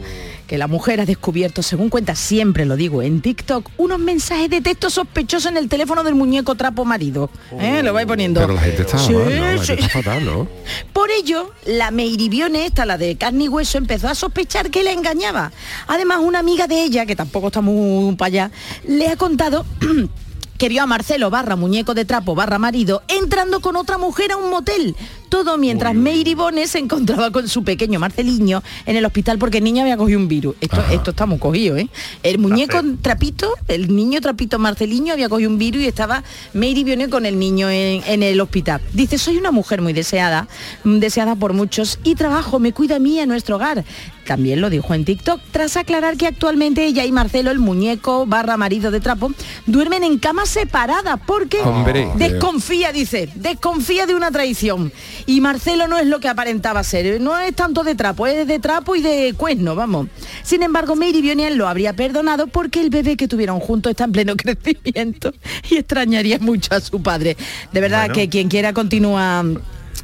[0.49, 4.61] que la mujer ha descubierto, según cuenta siempre lo digo en TikTok, unos mensajes de
[4.61, 7.29] texto sospechosos en el teléfono del muñeco trapo marido.
[7.59, 7.83] ¿Eh?
[7.83, 8.41] Lo vais poniendo.
[8.41, 9.45] Pero la gente está Sí, mal, ¿no?
[9.45, 9.67] La sí.
[9.67, 10.47] gente está fatal, ¿no?
[10.93, 14.91] Por ello, la Meiribione, esta, la de carne y hueso, empezó a sospechar que le
[14.91, 15.51] engañaba.
[15.85, 18.51] Además, una amiga de ella, que tampoco está muy para allá,
[18.87, 19.67] le ha contado
[20.57, 24.37] que vio a Marcelo barra muñeco de trapo barra marido entrando con otra mujer a
[24.37, 24.95] un motel.
[25.29, 29.83] Todo mientras Meiribone se encontraba con su pequeño Marceliño en el hospital porque el niño
[29.83, 30.55] había cogido un virus.
[30.59, 31.87] Esto, esto está muy cogido, ¿eh?
[32.23, 37.25] El muñeco trapito, el niño trapito Marceliño había cogido un virus y estaba Meiribone con
[37.25, 38.81] el niño en, en el hospital.
[38.93, 40.47] Dice, soy una mujer muy deseada,
[40.83, 43.83] mm, deseada por muchos y trabajo, me cuida a mí y a nuestro hogar.
[44.25, 48.57] También lo dijo en TikTok, tras aclarar que actualmente ella y Marcelo, el muñeco barra
[48.57, 49.31] marido de trapo,
[49.65, 52.07] duermen en camas separadas porque Hombre.
[52.15, 54.91] desconfía, dice, desconfía de una traición.
[55.29, 58.57] Y Marcelo no es lo que aparentaba ser, no es tanto de trapo, es de
[58.57, 60.07] trapo y de cuerno, vamos.
[60.41, 64.11] Sin embargo, Mary Bionian lo habría perdonado porque el bebé que tuvieron juntos está en
[64.11, 65.31] pleno crecimiento
[65.69, 67.37] y extrañaría mucho a su padre.
[67.71, 68.13] De verdad Bueno.
[68.15, 69.43] que quien quiera continúa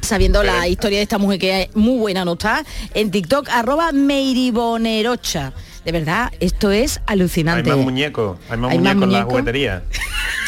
[0.00, 2.64] sabiendo la historia de esta mujer que es muy buena, ¿no está?
[2.94, 5.52] En TikTok, arroba Meiribonerocha.
[5.84, 7.68] De verdad, esto es Hay alucinante.
[7.70, 9.82] más muñecos, hay más Hay más muñecos en la juguetería.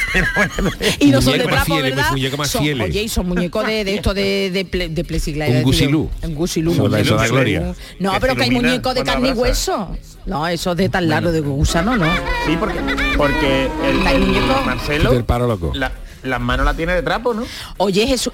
[1.01, 2.11] Y no son de trapo, fieles, ¿verdad?
[2.13, 2.89] muñeco más Son- fieles.
[2.89, 5.49] oye, y son muñecos de, de esto de, de, ple- de plexiglas.
[5.51, 6.11] Un gusilú.
[6.23, 6.73] Un gusilú.
[6.73, 7.75] Eso da- eso da gloria.
[7.99, 9.97] No, Que pero que hay muñecos de carne y hueso.
[10.27, 12.07] No, eso de tan largo de gusano, ¿no?
[12.47, 12.79] Sí, porque,
[13.17, 14.67] porque el, muñecos.
[14.67, 15.73] Marcelo Del paro loco.
[15.75, 15.93] la-
[16.25, 17.45] las manos la tiene de trapo, ¿no?
[17.77, 18.33] Oye, Jesús,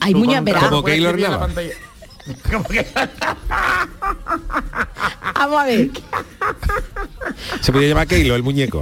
[0.00, 0.64] hay con verás.
[0.64, 1.48] Como Keylor Nava.
[2.70, 2.86] Que-
[5.34, 5.90] Vamos a ver.
[7.60, 8.80] Se podía llamar Keilo, el muñeco.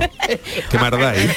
[0.70, 1.30] Qué mardáis.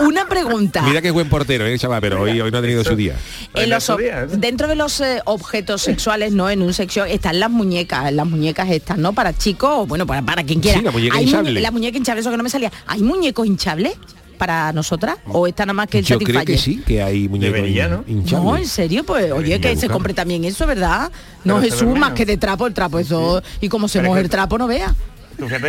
[0.00, 0.82] Una pregunta.
[0.82, 3.16] Mira que es buen portero, ¿eh, chaval, pero hoy, hoy no ha tenido su día.
[3.54, 6.48] En los ob- dentro de los eh, objetos sexuales, ¿no?
[6.50, 9.12] En un sexo están las muñecas, las muñecas estas, ¿no?
[9.12, 10.78] Para chicos o bueno, para, para quien quiera.
[10.78, 11.60] Sí, la muñeca Hay hinchable.
[11.60, 12.72] la muñeca hinchable, eso que no me salía.
[12.86, 13.94] ¿Hay muñecos hinchables
[14.38, 15.18] para nosotras?
[15.26, 18.04] ¿O está nada más que el Yo creo que sí, que hay muñecos Debería, ¿no?
[18.06, 21.10] No, en serio, pues oye, que se compre también eso, ¿verdad?
[21.44, 23.42] No Pero Jesús, más que de trapo, el trapo, eso.
[23.60, 24.94] Y como se Pero moja el trapo, no vea.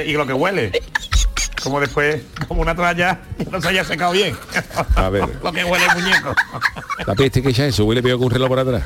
[0.06, 0.72] Y lo que huele.
[1.64, 4.36] Como después, como una toalla que no se haya secado bien.
[4.96, 5.28] A ver.
[5.44, 6.34] lo que huele el muñeco.
[7.06, 8.84] La peste que echa eso, huele peor que un reloj por atrás.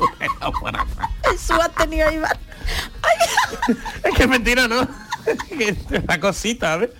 [1.30, 2.30] Jesús ha tenido ahí va-
[4.04, 4.86] es que es mentira, ¿no?
[6.04, 6.90] una cosita, ¿ves?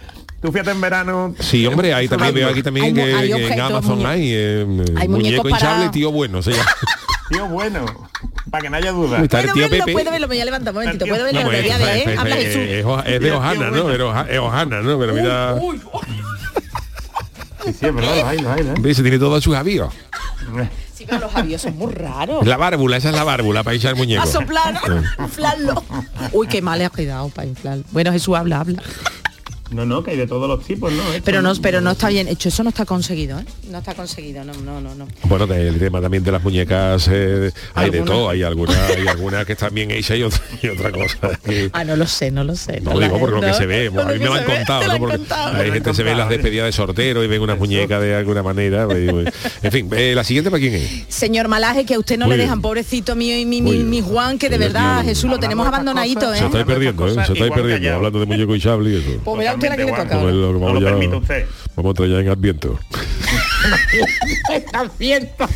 [0.40, 1.34] Tú fíjate en verano.
[1.38, 4.30] Sí, hombre, ahí también veo aquí también Hay que, hay que en Amazon muñe- hay,
[4.32, 4.60] eh,
[4.96, 6.64] hay muñeco muñecos para- hinchable, tío bueno, se llama.
[7.30, 7.84] Tío, bueno.
[8.50, 9.22] Para que no haya duda.
[9.22, 9.92] Está el tío verlo, Pepe.
[9.92, 12.16] puedo verlo, me voy a levantar un momentito, puedo verlo, No, pues, ver, pues, ¿eh?
[12.18, 12.56] Habla Jesús.
[13.06, 13.84] es, es de Ojana, ¿no?
[13.86, 14.98] Pero es Ojana, ¿no?
[14.98, 15.54] Pero mira,
[17.64, 18.74] Sí, sí, es verdad, lo hay, lo hay, ¿no?
[18.80, 19.92] ve, se tiene todo a sus avíos.
[20.94, 22.44] Sí, pero los avios son muy raros.
[22.46, 24.22] La bárbula, esa es la bárbula para hinchar el muñeco.
[24.22, 24.92] A soplar, Sí.
[25.22, 25.84] inflarlo.
[26.32, 27.78] Uy, qué mal le ha quedado para inflar.
[27.92, 28.82] Bueno, Jesús, habla, habla.
[29.70, 31.02] No, no, que hay de todos los tipos, ¿no?
[31.12, 33.44] Esto Pero no, pero no está bien hecho, eso no está conseguido, ¿eh?
[33.70, 35.06] No está conseguido, no, no, no, no.
[35.24, 38.12] Bueno, el tema también de las muñecas, eh, hay de ¿Alguna?
[38.16, 41.38] todo, hay algunas hay algunas que están bien hechas y otra, y otra cosa.
[41.44, 42.80] que- Ah, no lo sé, no lo sé.
[42.80, 44.98] No digo por lo que se ve, a mí me lo han se contado, ¿no?
[44.98, 45.20] Porque
[45.54, 48.86] hay gente se ve las despedidas de sortero y ven unas muñecas de alguna manera.
[48.90, 49.24] y- y-
[49.62, 51.04] En fin, eh, la siguiente para quién es.
[51.08, 52.48] Señor Malaje, que a usted no Muy le bien.
[52.48, 56.42] dejan, pobrecito mío y mi, mi, Juan, que de verdad, Jesús, lo tenemos abandonadito, Se
[56.42, 56.46] ¿eh?
[56.46, 57.14] estáis perdiendo, ¿eh?
[57.24, 59.20] Se estáis perdiendo, hablando de muñeco hinchable y eso.
[59.60, 60.16] Mira usted la que le Totalmente toca.
[60.16, 61.46] Vamos, a- No vamos lo ya- permite usted.
[61.76, 62.80] vamos a entrar ya en Adviento.
[64.52, 65.46] Está cierto.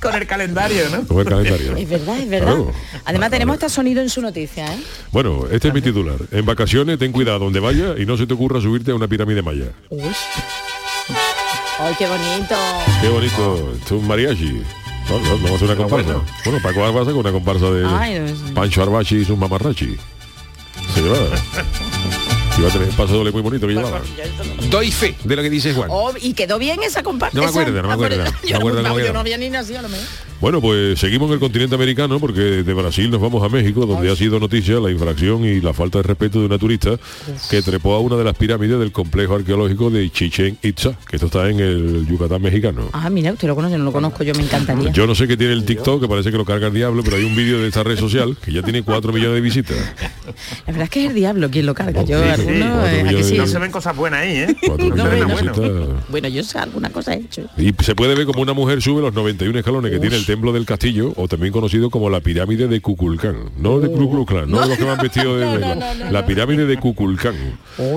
[0.00, 1.06] Con el calendario, ¿no?
[1.06, 1.76] Con el calendario.
[1.76, 2.46] Es verdad, es verdad.
[2.54, 2.72] Claro.
[3.04, 4.78] Además tenemos este sonido en su noticia, ¿eh?
[5.10, 6.16] Bueno, este es mi titular.
[6.30, 9.42] En vacaciones ten cuidado donde vaya y no se te ocurra subirte a una pirámide
[9.42, 9.66] maya.
[9.90, 10.02] Uy.
[11.78, 12.54] Ay, qué bonito.
[13.00, 13.72] Qué bonito.
[13.74, 14.62] Esto es un mariachi.
[15.08, 16.14] No, no, vamos a hacer una comparsa.
[16.44, 18.52] Bueno, Paco Arbasa con una comparsa de Ay, no sé.
[18.54, 19.96] Pancho Arbachi y sus mamarrachi.
[20.94, 21.26] Se llevaba.
[22.58, 24.00] Iba a tener un paso doble muy bonito que llevaba.
[24.70, 25.88] Doy fe de lo que dice Juan.
[25.92, 27.36] Oh, y quedó bien esa comparsa.
[27.36, 28.24] No me acuerdo, no me acuerdo.
[28.44, 30.06] Yo, No me acuerdo yo no había ni nacido a lo mejor.
[30.40, 34.10] Bueno, pues seguimos en el continente americano porque de Brasil nos vamos a México, donde
[34.12, 36.90] ha sido noticia la infracción y la falta de respeto de una turista
[37.50, 41.26] que trepó a una de las pirámides del complejo arqueológico de Chichen Itza, que esto
[41.26, 42.90] está en el Yucatán mexicano.
[42.92, 44.92] Ah, mira, usted lo conoce, no lo conozco, yo me encantaría.
[44.92, 47.16] Yo no sé qué tiene el TikTok, que parece que lo carga el diablo, pero
[47.16, 49.76] hay un vídeo de esta red social que ya tiene 4 millones de visitas.
[50.66, 52.02] La verdad es que es el diablo quien lo carga.
[52.02, 53.32] Yo, Sí, alguno, cuatro eh, ¿a que millones sí?
[53.32, 54.56] de- No se ven cosas buenas ahí, ¿eh?
[54.66, 56.10] 4 No, millones de no, visitas.
[56.10, 57.46] Bueno, yo sé, alguna cosa he hecho.
[57.56, 60.52] Y se puede ver como una mujer sube los 91 escalones que tiene el templo
[60.52, 63.50] del castillo, o también conocido como la pirámide de Kukulcán.
[63.56, 65.80] No de Klux Klan, no de los que van vestidos de negro.
[66.10, 67.34] La pirámide de Kukulcán.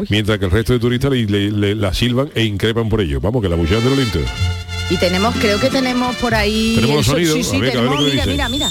[0.09, 3.19] Mientras que el resto de turistas le, le- le- la silban e increpan por ello.
[3.19, 4.19] Vamos, que la buchean de lo lindo.
[4.89, 6.73] Y tenemos, creo que tenemos por ahí...
[6.75, 8.31] Tenemos los sonidos, Sí, sí, a ver, a ver lo tenemos, que mira, dice.
[8.31, 8.69] mira, mira.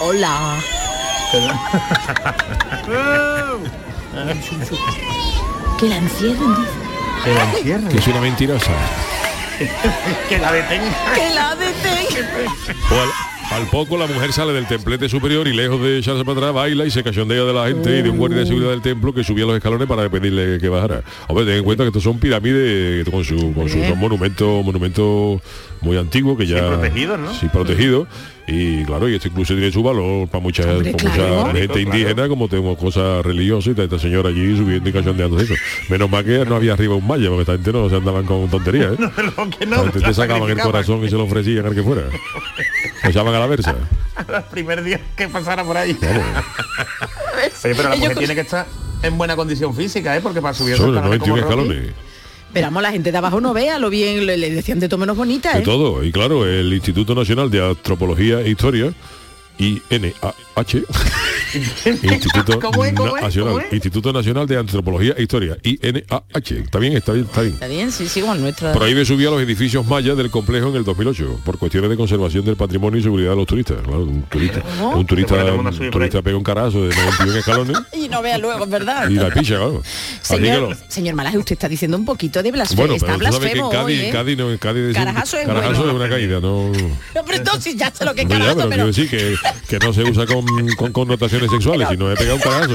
[0.00, 0.58] Hola.
[5.78, 6.87] Que la encierren, dice.
[7.28, 7.88] Que la encierren.
[7.88, 8.72] Que es una mentirosa.
[10.30, 10.94] que la detengan.
[11.14, 12.46] Que la detengan.
[12.90, 16.54] O al, poco la mujer sale del templete superior y lejos de echarse para atrás
[16.54, 19.12] baila y se cachondea de la gente y de un guardia de seguridad del templo
[19.14, 21.02] que subía los escalones para pedirle que bajara.
[21.28, 25.40] Hombre, ten en cuenta que estos son pirámides con su, con su son monumentos, monumentos
[25.80, 27.32] muy antiguos que ya protegidos, ¿no?
[27.34, 28.08] Sí, protegidos.
[28.50, 31.34] Y claro, y esto incluso tiene su valor para mucha, Hombre, para claro.
[31.46, 31.80] mucha gente Claro.
[31.80, 35.52] indígena, como tenemos cosas religiosas y está esta señora allí subiendo y cachondeando eso.
[35.90, 38.48] Menos mal que no había arriba un malla, porque esta gente no se andaban con
[38.48, 38.96] tonterías, ¿eh?
[39.36, 41.82] Lo que La no, gente te sacaban el corazón y se lo ofrecían al que
[41.82, 42.04] fuera.
[43.38, 43.74] a la versa.
[44.28, 45.96] el primer día que pasara por ahí.
[47.62, 48.66] Pero la mujer tiene que estar
[49.02, 50.20] en buena condición física, ¿eh?
[50.20, 51.94] Porque para subir Son los escalones 91 como Rocky, escalones.
[52.52, 54.98] Pero vamos, la gente de abajo no vea lo bien, le, le decían de todo
[54.98, 55.62] menos bonita, De ¿eh?
[55.62, 56.02] todo.
[56.02, 58.92] Y claro, el Instituto Nacional de Antropología e Historia,
[60.58, 60.84] INAH,
[62.02, 63.66] Instituto, ¿Cómo es, cómo es, Nacional?
[63.72, 66.24] Instituto Nacional de Antropología e Historia, INAH.
[66.34, 67.54] Está bien, está bien, está bien.
[67.54, 68.72] Está bien, sí, sí, como el nuestro.
[68.72, 72.44] Prohíbe subir a los edificios mayas del complejo en el 2008 por cuestiones de conservación
[72.44, 73.78] del patrimonio y seguridad de los turistas.
[73.82, 74.98] Claro, un turista, ¿Cómo?
[74.98, 78.70] un turista, un turista pega un carazo de 91 escalones Y no vea luego, es
[78.70, 79.08] verdad.
[79.08, 79.82] y la picha, claro.
[80.20, 82.82] Señor, señor Malaje, usted está diciendo un poquito de blasfemo.
[82.82, 84.10] bueno, está pero tú sabes que en blasfemo Cádiz, hoy, ¿eh?
[84.10, 85.90] Cádiz, no, en Cádiz Carajazo es carajazo bueno.
[85.90, 86.70] es una caída, no.
[87.14, 89.34] No, pero entonces ya sé lo que es Hombre, ya, carajazo, pero pero, decir que,
[89.68, 90.44] que no se usa con,
[90.76, 92.74] con connotaciones sexuales, sino he pegado un carajo.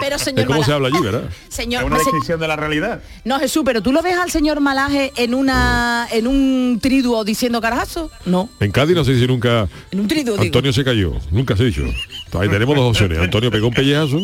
[0.00, 1.28] pero Es señor como se habla allí, ¿verdad?
[1.48, 3.02] señor, Es una se- descripción de la realidad.
[3.24, 7.60] no Jesús, pero tú lo ves al señor Malaje en una en un triduo diciendo
[7.60, 8.10] carajazo?
[8.24, 10.44] No, En Cádiz no sé si nunca en un triduo digo.
[10.44, 11.84] Antonio se cayó, nunca se ha dicho.
[12.38, 13.18] Ahí tenemos dos opciones.
[13.18, 14.18] Antonio pegó un pellejazo,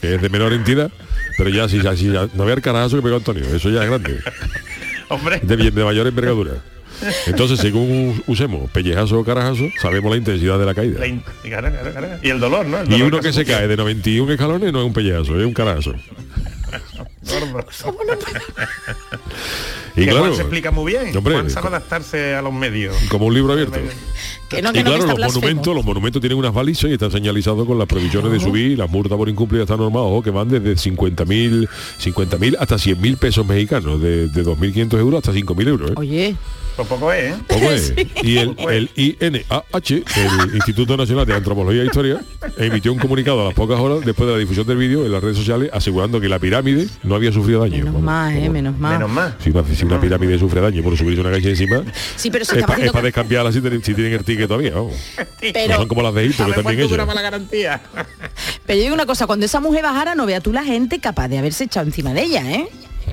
[0.00, 0.90] que es de menor entidad,
[1.36, 3.82] pero ya si ya, si ya- no había el carajazo que pegó Antonio, eso ya
[3.82, 4.18] es grande,
[5.10, 6.52] Hombre, de, de mayor envergadura.
[7.26, 10.98] Entonces, según usemos pellejazo o carajazo, sabemos la intensidad de la caída.
[11.00, 12.20] la in- y cara, cara, cara.
[12.22, 12.78] Y el dolor, ¿no?
[12.80, 15.52] El Y uno que se cae de 91 escalones no es un pellejazo, es un
[15.54, 15.94] carajazo.
[19.96, 21.16] Y que claro, Juan se explica muy bien.
[21.16, 22.94] hombre, Juan sabe adaptarse a los medios.
[23.08, 23.78] como un libro abierto.
[24.48, 26.92] Que no, que y no, que claro, los monumentos, los monumentos tienen unas balizas y
[26.94, 30.22] están señalizados con las provisiones de subir, y las multas por incumplir están normadas, ojo,
[30.22, 31.68] que van desde 50.000
[32.00, 35.90] 50.000 hasta 100.000 pesos mexicanos, de, de 2.500 euros hasta 5.000 euros.
[35.90, 35.94] ¿eh?
[35.96, 36.36] Oye,
[36.78, 37.36] Pues poco es, ¿eh?
[37.48, 37.92] Poco es.
[38.22, 42.20] Y el, el INAH, el Instituto Nacional de Antropología e Historia,
[42.56, 45.20] emitió un comunicado a las pocas horas después de la difusión del vídeo en las
[45.22, 47.78] redes sociales asegurando que la pirámide no había sufrido daño.
[47.78, 48.92] menos Vamos, más, eh, menos más.
[48.92, 49.32] Menos más.
[49.42, 51.82] Si una, si una pirámide sufre daño por subirse una calle encima,
[52.16, 54.70] Sí, pero se es para haciendo descambiarla si, tienen- si tienen el ticket todavía.
[54.74, 54.94] vamos.
[55.40, 56.96] Pero- no son como las de A que también ellos.
[56.96, 57.80] la garantía.
[58.66, 61.26] Pero yo digo una cosa, cuando esa mujer bajara, no vea tú la gente capaz
[61.28, 62.68] de haberse echado encima de ella, ¿eh?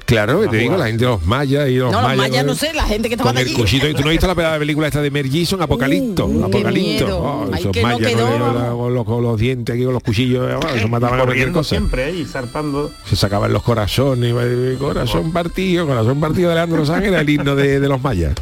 [0.05, 2.29] Claro, te digo, la gente de los mayas y los No, los mayas.
[2.29, 3.87] mayas, no sé, la gente que estaba Con el cuchito.
[3.87, 6.25] ¿Y tú no has visto la la película esta de Mel Gibson, Apocalipto?
[6.27, 7.17] Uh, Apocalipto.
[7.19, 10.03] Oh, Ay, esos que no mayas quedó, con, los, con los dientes aquí, con los
[10.03, 11.69] cuchillos, oh, eso mataban a cualquier cosa.
[11.69, 12.91] siempre ahí, zarpando.
[13.05, 14.33] Se sacaban los corazones,
[14.79, 18.33] corazón partido, corazón partido de Leandro Sánchez era el himno de, de los mayas.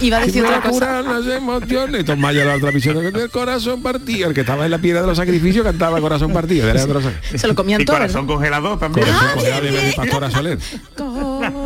[0.00, 1.02] Iba a decir otra cosa.
[1.02, 4.78] las emociones, estos mayas la otra visión del corazón partido, el que estaba en la
[4.78, 7.40] piedra de los sacrificios cantaba corazón partido Leandro Sánchez.
[7.40, 9.06] Se lo comían todo, corazón congelado también.
[9.06, 10.58] Corazón congelado de, Soler.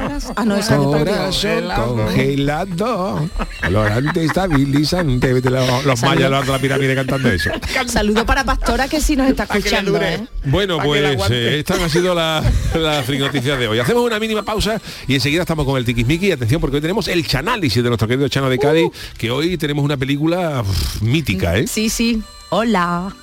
[0.09, 0.35] Corazón.
[0.37, 3.29] Ah, no, esa Corazón congelado,
[3.63, 5.33] colorante, estabilizante.
[5.33, 7.51] Vete, Los, los mayas de la pirámide cantando eso.
[7.87, 10.01] Saludo para Pastora que sí nos está escuchando.
[10.01, 10.27] ¿eh?
[10.45, 10.83] Bueno, la
[11.17, 12.45] pues eh, estas han sido las
[12.75, 13.79] las friki noticias de hoy.
[13.79, 16.33] Hacemos una mínima pausa y enseguida estamos con el tiquismiqui.
[16.33, 19.85] Atención, porque hoy tenemos el chanálisis de nuestro querido Chano de Cádiz, que hoy tenemos
[19.85, 20.65] una película
[21.01, 21.67] mítica, ¿eh?
[21.67, 22.23] Sí, sí.
[22.51, 23.15] Hola.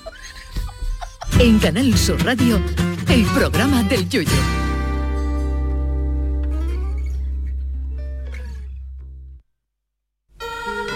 [1.39, 2.61] En Canal Sur Radio,
[3.09, 4.64] el programa del Yoyo.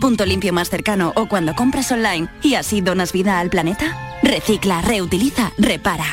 [0.00, 3.96] punto limpio más cercano o cuando compras online y así donas vida al planeta?
[4.22, 6.04] Recicla, reutiliza, repara.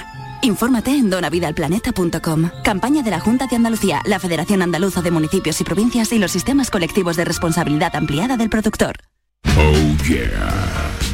[0.42, 2.52] Infórmate en donavidalplaneta.com.
[2.64, 6.32] Campaña de la Junta de Andalucía, la Federación Andaluza de Municipios y Provincias y los
[6.32, 8.98] sistemas colectivos de responsabilidad ampliada del productor.
[9.58, 11.05] Oh yeah.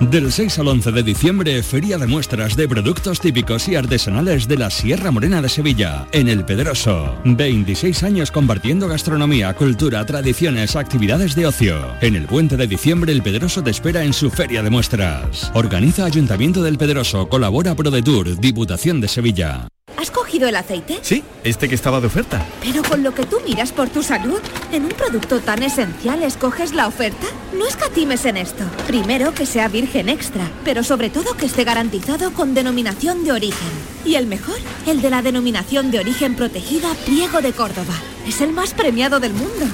[0.00, 4.58] Del 6 al 11 de diciembre, Feria de Muestras de Productos Típicos y Artesanales de
[4.58, 7.14] la Sierra Morena de Sevilla, en El Pedroso.
[7.24, 11.78] 26 años compartiendo gastronomía, cultura, tradiciones, actividades de ocio.
[12.02, 15.50] En el puente de diciembre, El Pedroso te espera en su Feria de Muestras.
[15.54, 19.66] Organiza Ayuntamiento del Pedroso, colabora ProDetour, Diputación de Sevilla.
[19.96, 20.98] ¿Has cogido el aceite?
[21.02, 22.44] Sí, este que estaba de oferta.
[22.60, 24.40] Pero con lo que tú miras por tu salud,
[24.72, 27.26] en un producto tan esencial escoges la oferta.
[27.56, 28.64] No escatimes en esto.
[28.86, 33.68] Primero que sea virgen extra, pero sobre todo que esté garantizado con denominación de origen.
[34.04, 37.94] Y el mejor, el de la denominación de origen protegida Pliego de Córdoba.
[38.26, 39.66] Es el más premiado del mundo.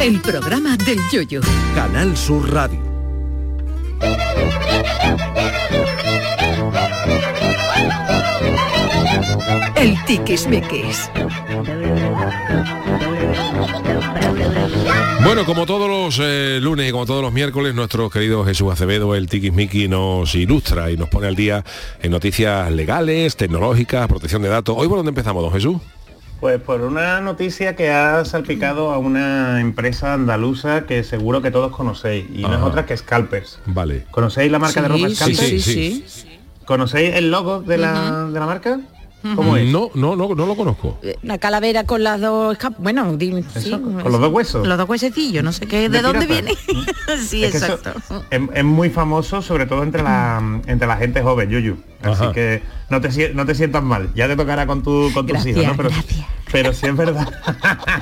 [0.00, 1.40] El programa del Yoyo.
[1.74, 2.80] Canal Sur Radio.
[9.76, 11.10] El tiquismiquis.
[15.24, 19.14] Bueno, como todos los eh, lunes y como todos los miércoles, nuestro querido Jesús Acevedo,
[19.14, 21.64] el Miki, nos ilustra y nos pone al día
[22.00, 24.76] en noticias legales, tecnológicas, protección de datos.
[24.78, 25.76] Hoy por dónde empezamos, don Jesús.
[26.40, 31.72] Pues por una noticia que ha salpicado a una empresa andaluza que seguro que todos
[31.72, 33.58] conocéis, y no es otra que Scalpers.
[33.66, 34.04] Vale.
[34.10, 35.38] ¿Conocéis la marca de ropa Sí, Scalpers?
[35.38, 36.04] sí, sí,
[36.66, 38.80] ¿Conocéis el logo de la, de la marca?
[39.34, 39.66] ¿Cómo es?
[39.72, 40.98] No, no, no, no lo conozco.
[41.22, 44.66] Una calavera con las dos escap- bueno, dime, sí, con los dos huesos.
[44.66, 46.52] Los dos huesecillos, no sé qué, de, De dónde pirata.
[46.66, 47.18] viene.
[47.26, 47.92] sí, Es exacto.
[48.30, 51.76] Es, es muy famoso, sobre todo entre la, entre la gente joven, Yuyu.
[52.02, 52.32] Así Ajá.
[52.32, 54.10] que no te, no te sientas mal.
[54.14, 55.82] Ya te tocará con, tu, con tus Gracias, hijos, ¿no?
[55.82, 55.90] Pero,
[56.52, 57.32] pero sí es verdad.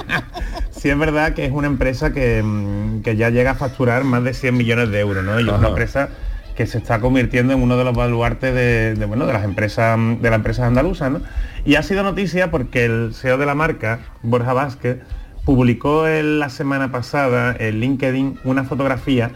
[0.70, 4.22] sí es verdad que es una empresa que, mm, que ya llega a facturar más
[4.24, 5.40] de 100 millones de euros, ¿no?
[5.40, 6.08] Y es una empresa
[6.56, 9.98] que se está convirtiendo en uno de los baluartes de, de, bueno, de las empresas
[9.98, 11.20] de las empresas andaluzas, ¿no?
[11.64, 14.98] Y ha sido noticia porque el CEO de la marca, Borja Vázquez,
[15.44, 19.32] publicó en la semana pasada en LinkedIn una fotografía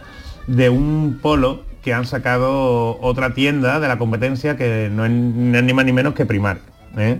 [0.47, 5.57] de un polo que han sacado otra tienda de la competencia que no es, no
[5.57, 6.59] es ni más ni menos que Primar.
[6.97, 7.19] ¿eh?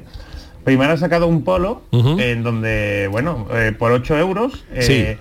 [0.63, 5.17] Primar ha sacado un polo en donde, bueno, eh, por 8 euros eh,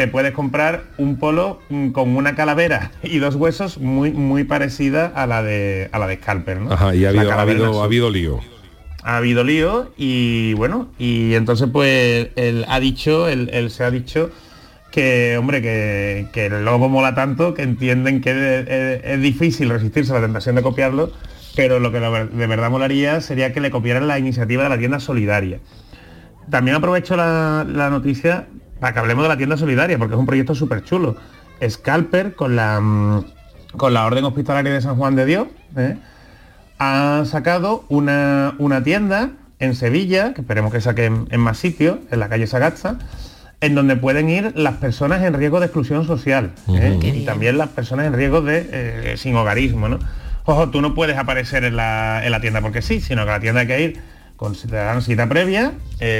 [0.00, 5.12] te puedes comprar un polo mm, con una calavera y dos huesos muy muy parecida
[5.14, 6.72] a la de a la de Scalper, ¿no?
[6.72, 8.40] Ajá, y ha habido, ha habido, ha habido lío.
[9.02, 13.90] ha habido lío y bueno, y entonces pues él ha dicho, él, él se ha
[13.90, 14.30] dicho
[14.90, 19.68] que, hombre, que, que el logo mola tanto que entienden que es, es- es difícil
[19.68, 21.12] resistirse a la tentación de copiarlo,
[21.56, 24.78] pero lo que de de verdad molaría sería que le copiaran la iniciativa de la
[24.78, 25.58] tienda solidaria.
[26.50, 28.46] También aprovecho la, la noticia
[28.80, 31.16] para que hablemos de la tienda solidaria, porque es un proyecto súper chulo.
[31.68, 33.24] Scalper con la, mm,
[33.76, 35.96] con la Orden Hospitalaria de San Juan de Dios, ¿eh?
[36.78, 42.18] ha sacado una, una tienda en Sevilla, que esperemos que saquen en más sitios, en
[42.20, 42.96] la calle Sagasta,
[43.60, 46.98] en donde pueden ir las personas en riesgo de exclusión social ¿eh?
[47.02, 49.86] Y también las personas en riesgo de eh, sin hogarismo.
[49.90, 49.98] ¿no?
[50.46, 53.34] Ojo, tú no puedes aparecer en la, en la tienda porque sí, sino que a
[53.34, 54.00] la tienda hay que ir
[54.36, 55.72] con cita previa,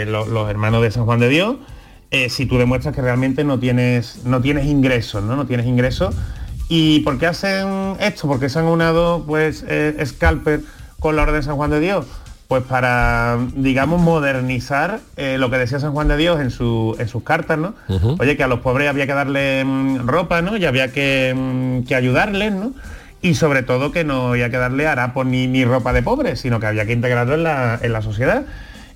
[0.07, 1.57] lo- los, hermanos de San Juan de Dios,
[2.11, 5.37] eh, si tú demuestras que realmente no tienes, no tienes ingresos, ¿no?
[5.37, 6.15] No tienes ingresos.
[6.69, 8.29] ¿Y por qué hacen esto?
[8.29, 10.61] ¿Por qué se han unado pues eh, Scalper
[11.01, 12.07] con la Orden de San Juan de Dios?
[12.49, 17.07] Pues para, digamos, modernizar eh, lo que decía San Juan de Dios en, su- en
[17.09, 17.75] sus cartas, ¿no?
[18.21, 20.57] Oye, que a los pobres había que darle mm, ropa, ¿no?
[20.57, 22.73] Y había que, mm, que ayudarles, ¿no?
[23.23, 26.59] Y sobre todo que no había que darle harapos ni, ni ropa de pobres, sino
[26.59, 28.45] que había que integrarlo en la, en la sociedad.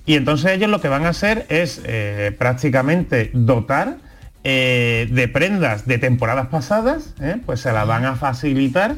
[0.05, 3.97] Y entonces ellos lo que van a hacer es eh, prácticamente dotar
[4.43, 7.37] eh, de prendas de temporadas pasadas, ¿eh?
[7.45, 8.95] pues se las van a facilitar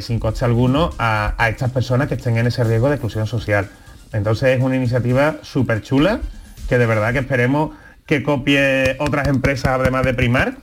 [0.00, 3.68] sin coste alguno a, estas personas que estén en ese riesgo de exclusión social.
[4.14, 6.20] Entonces es una iniciativa súper chula
[6.66, 7.72] que de verdad que esperemos
[8.06, 10.54] que copie otras empresas además de Primar.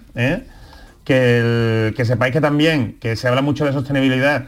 [1.06, 4.48] que sepáis que también, que se habla mucho de sostenibilidad,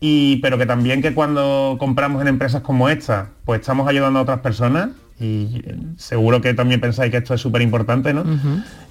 [0.00, 4.22] y, pero que también que cuando compramos en empresas como esta, pues estamos ayudando a
[4.22, 8.22] otras personas y eh, seguro que también pensáis que esto es súper importante, ¿no?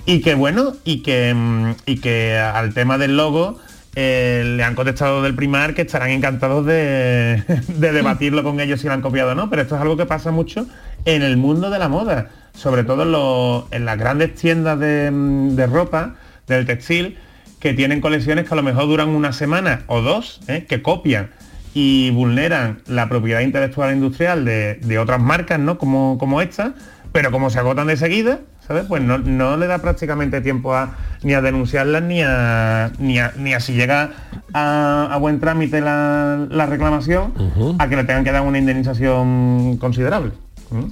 [0.08, 3.60] Y que bueno, y que, mm, y que al tema del logo
[3.96, 8.88] eh, le han contestado del primar que estarán encantados de, de debatirlo con ellos si
[8.88, 10.66] lo han copiado o no, pero esto es algo que pasa mucho
[11.06, 15.12] en el mundo de la moda, sobre todo en, los- en las grandes tiendas de,
[15.12, 16.16] mm, de ropa,
[16.48, 17.18] del textil,
[17.66, 20.66] que tienen colecciones que a lo mejor duran una semana o dos, ¿eh?
[20.70, 21.32] que copian
[21.74, 25.80] y vulneran la propiedad intelectual e industrial de, de otras marcas, ¿no?
[25.80, 26.76] Como, como esta,
[27.12, 28.86] pero como se agotan de seguida, ¿sabes?
[28.88, 33.34] Pues no, no le da prácticamente tiempo a, ni a denunciarlas ni a, ni a,
[33.36, 34.12] ni a si llega
[34.54, 37.34] a, a buen trámite la, la reclamación,
[37.80, 40.34] a que le tengan que dar una indemnización considerable.
[40.70, 40.84] ¿Mm?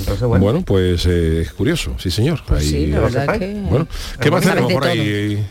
[0.00, 0.44] Entonces, bueno.
[0.44, 2.40] Bueno, pues eh, es curioso, sí señor.
[2.46, 3.88] Pues sí, la verdad que- Bueno,
[4.20, 5.46] ¿qué más tenemos por ahí?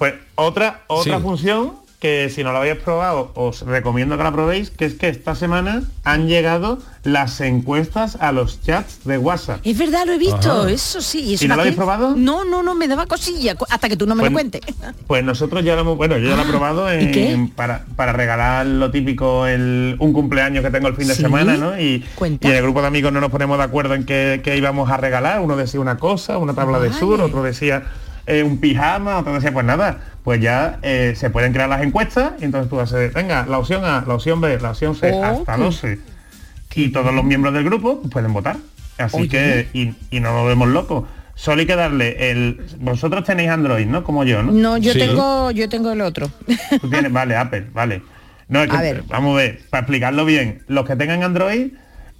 [0.00, 1.22] Pues otra, otra Sí.
[1.22, 5.10] función que si no la habéis probado os recomiendo que la probéis, que es que
[5.10, 9.60] esta semana han llegado las encuestas a los chats de WhatsApp.
[9.62, 10.70] Es verdad, lo he visto, Ajá.
[10.70, 11.34] eso sí.
[11.34, 12.16] Eso ¿Y no lo habéis probado?
[12.16, 14.62] No, no, no, me daba cosilla, hasta que tú no me lo Pues- cuentes.
[15.06, 17.48] Pues nosotros ya lo hemos, bueno, yo ya lo he probado Ah, ¿y en- qué?
[17.54, 21.20] para, para regalar lo típico, el, un cumpleaños que tengo el fin de ¿Sí?
[21.20, 21.78] semana, ¿no?
[21.78, 22.02] Y,
[22.40, 24.88] y en el grupo de amigos no nos ponemos de acuerdo en qué, qué íbamos
[24.90, 25.40] a regalar.
[25.40, 27.82] Uno decía una cosa, una tabla de sur, otro decía
[28.30, 32.44] eh, un pijama, decía, pues nada, pues ya eh, se pueden crear las encuestas y
[32.44, 35.56] entonces tú haces, venga, la opción A, la opción B, la opción C, Oh, hasta
[35.56, 35.98] qué- 12.
[36.74, 38.56] Y todos los miembros del grupo pueden votar.
[38.96, 39.28] Así Oye.
[39.28, 41.04] que, y, y no nos vemos locos.
[41.34, 42.60] Solo hay que darle el...
[42.80, 44.04] Vosotros tenéis Android, ¿no?
[44.04, 44.52] Como yo, ¿no?
[44.52, 46.30] No, yo tengo, yo tengo el otro.
[46.80, 48.02] Tú tienes, vale, Apple, vale.
[48.48, 49.04] No, es que, A ver.
[49.08, 51.68] vamos a ver, para explicarlo bien, los que tengan Android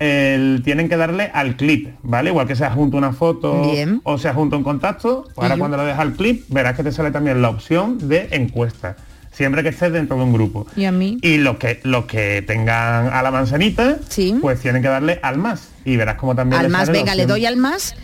[0.01, 2.31] el- tienen que darle al clip, ¿vale?
[2.31, 4.01] Igual que se adjunta una foto Bien.
[4.03, 6.91] o se adjunta un contacto, pues ahora cuando le dejas al clip verás que te
[6.91, 8.97] sale también la opción de encuesta,
[9.31, 10.67] siempre que estés dentro de un grupo.
[10.75, 11.19] Y a mí.
[11.23, 13.99] Y los que los que tengan a la manzanita,
[14.41, 15.69] pues tienen que darle al más.
[15.85, 17.95] Y verás como también Al más, venga, le doy al más,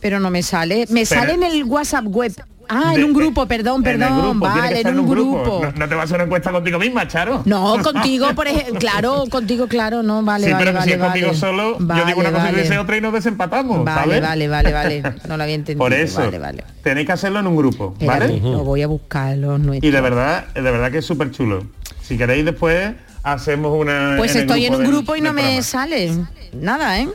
[0.00, 0.86] pero no me sale.
[0.88, 2.32] Me Pero- sale en el WhatsApp web.
[2.68, 4.20] Ah, De- en un grupo, perdón, perdón.
[4.32, 5.60] grupo, vale, en un grupo.
[5.64, 7.42] No, no te vas a hacer una encuesta contigo misma, Charo.
[7.44, 11.02] No, contigo, por ejemplo, claro, contigo, claro, no, vale, sí, vale, pero vale, si es
[11.02, 11.38] conmigo vale.
[11.38, 15.02] solo, yo digo una cosa y dices otra y nos desempatamos, Vale, vale, vale, vale.
[15.28, 15.78] No lo había entendido.
[15.78, 16.64] Por eso, Vale, vale.
[16.82, 18.40] tenéis que hacerlo en un grupo, Espérate, ¿vale?
[18.40, 19.88] Lo voy a buscar los nuestros.
[19.88, 21.64] Y de verdad, de verdad que es súper chulo.
[22.02, 22.92] Si queréis después
[23.22, 24.14] hacemos una.
[24.18, 26.12] Pues estoy en un del- grupo y no me sale
[26.52, 27.08] nada, ¿eh?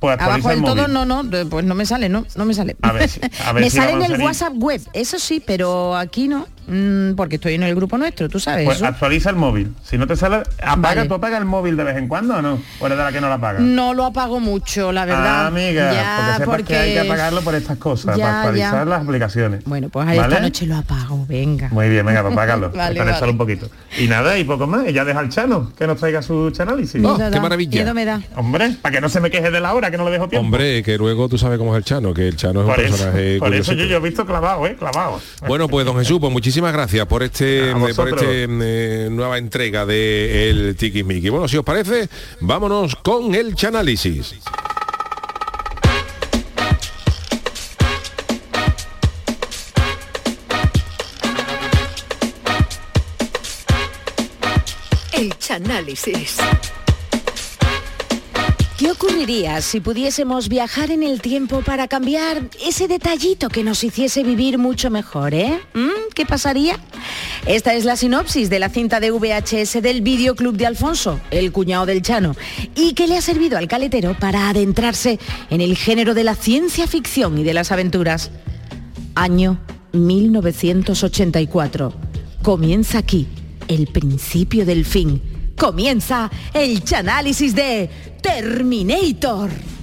[0.00, 2.76] Pues Abajo del el todo no, no, pues no me sale, no, no me sale.
[2.82, 5.96] A ver si- a ver me si sale en el WhatsApp web, eso sí, pero
[5.96, 8.64] aquí no, mm, porque estoy en el grupo nuestro, tú sabes.
[8.64, 8.86] Pues eso.
[8.86, 9.74] actualiza el móvil.
[9.84, 11.08] Si no te sale, apaga, Vale.
[11.08, 12.60] ¿tú apagas el móvil de vez en cuando o no?
[12.80, 13.60] ¿O eres de la que no la apaga?
[13.60, 15.44] No lo apago mucho, la verdad.
[15.44, 18.78] Ah, amiga, Ya, porque sepas que hay que apagarlo por estas cosas, Ya, para actualizar
[18.78, 18.84] ya.
[18.84, 19.64] las aplicaciones.
[19.64, 20.34] Bueno, pues ahí ¿Vale?
[20.34, 21.68] esta noche lo apago, venga.
[21.70, 22.70] Muy bien, venga, pues apágalo.
[22.74, 23.30] Vale, vale.
[23.30, 23.68] un poquito.
[23.98, 24.88] Y nada, y poco más.
[24.88, 27.00] Y ya deja al Chano, que nos traiga su chanálisis.
[27.00, 28.20] Miedo da, Miedo me da.
[28.36, 30.44] Hombre, para que no se me queje de la hora, que no le dejo tiempo.
[30.44, 32.84] Hombre, que luego tú sabes cómo es el Chano, que el Chano es por un
[32.84, 34.76] eso, personaje por eso yo he visto clavado, ¿eh?
[34.76, 35.20] Clavado.
[35.46, 38.22] Bueno, pues don Jesús, pues muchísimas gracias por este por vosotros.
[38.22, 41.28] este eh, nueva entrega de el Tiki Miki.
[41.28, 42.08] Bueno, si os parece,
[42.40, 44.36] vámonos con el chanálisis.
[55.12, 56.36] El Chanálisis.
[58.78, 64.22] ¿Qué ocurriría si pudiésemos viajar en el tiempo para cambiar ese detallito que nos hiciese
[64.22, 65.58] vivir mucho mejor, eh?
[65.72, 66.12] ¿Mm?
[66.14, 66.78] ¿Qué pasaría?
[67.46, 71.86] Esta es la sinopsis de la cinta de VHS del videoclub de Alfonso, el cuñado
[71.86, 72.36] del Chano,
[72.74, 75.18] y que le ha servido al caletero para adentrarse
[75.48, 78.30] en el género de la ciencia ficción y de las aventuras.
[79.14, 79.58] Año
[79.92, 81.94] 1984.
[82.42, 83.26] Comienza aquí
[83.68, 85.35] el principio del fin.
[85.56, 87.88] Comienza el chanálisis de
[88.20, 89.75] Terminator.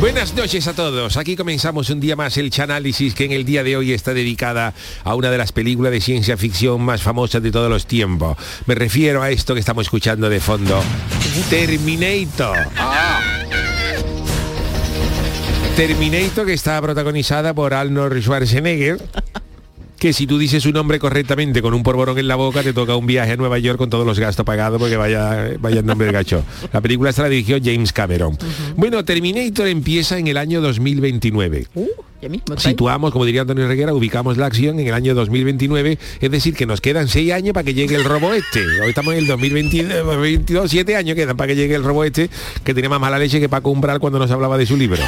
[0.00, 1.18] Buenas noches a todos.
[1.18, 4.72] Aquí comenzamos un día más el Chanálisis que en el día de hoy está dedicada
[5.04, 8.38] a una de las películas de ciencia ficción más famosas de todos los tiempos.
[8.64, 10.82] Me refiero a esto que estamos escuchando de fondo.
[11.50, 12.56] Terminator.
[15.76, 18.98] Terminator que está protagonizada por Arnold Schwarzenegger.
[20.00, 22.96] Que si tú dices su nombre correctamente con un porborón en la boca, te toca
[22.96, 26.06] un viaje a Nueva York con todos los gastos pagados porque vaya, vaya el nombre
[26.06, 26.42] del gacho.
[26.72, 28.38] La película esta la dirigió James Cameron.
[28.76, 31.66] Bueno, Terminator empieza en el año 2029.
[32.56, 36.64] Situamos, como diría Antonio Reguera, ubicamos la acción en el año 2029, es decir, que
[36.66, 38.60] nos quedan seis años para que llegue el robo este.
[38.82, 42.28] Hoy estamos en el 2022, siete años quedan para que llegue el robo este,
[42.64, 45.02] que tenía más mala leche que Paco Umbral cuando nos hablaba de su libro.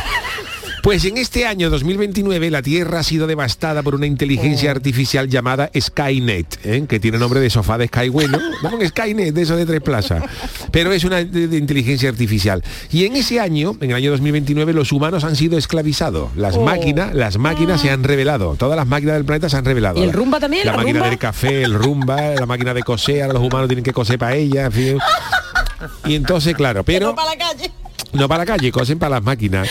[0.83, 4.75] Pues en este año 2029 la Tierra ha sido devastada por una inteligencia Oh.
[4.75, 6.85] artificial llamada Skynet, ¿eh?
[6.89, 9.81] que tiene nombre de sofá de Sky bueno, no, un Skynet de eso de tres
[9.81, 10.25] plazas,
[10.73, 12.65] pero es una de, de inteligencia artificial.
[12.91, 16.35] Y en ese año, en el año 2029, los humanos han sido esclavizados.
[16.37, 16.65] Las Oh.
[16.65, 18.57] máquinas, las máquinas se han revelado.
[18.57, 20.01] Todas las máquinas del planeta se han revelado.
[20.01, 20.67] ¿Y el rumba también?
[20.67, 21.11] La, ¿La máquina rumba?
[21.11, 24.35] del café, el rumba, la máquina de coser, ahora los humanos tienen que coser para
[24.35, 24.99] ella, en fin.
[26.07, 27.71] Y entonces, claro, pero para la calle.
[28.13, 29.69] No para la calle, cosen para las máquinas.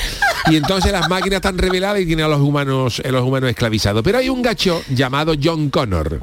[0.49, 4.01] Y entonces las máquinas están reveladas y tienen a los humanos, a los humanos esclavizados.
[4.03, 6.19] Pero hay un gacho llamado John Connor.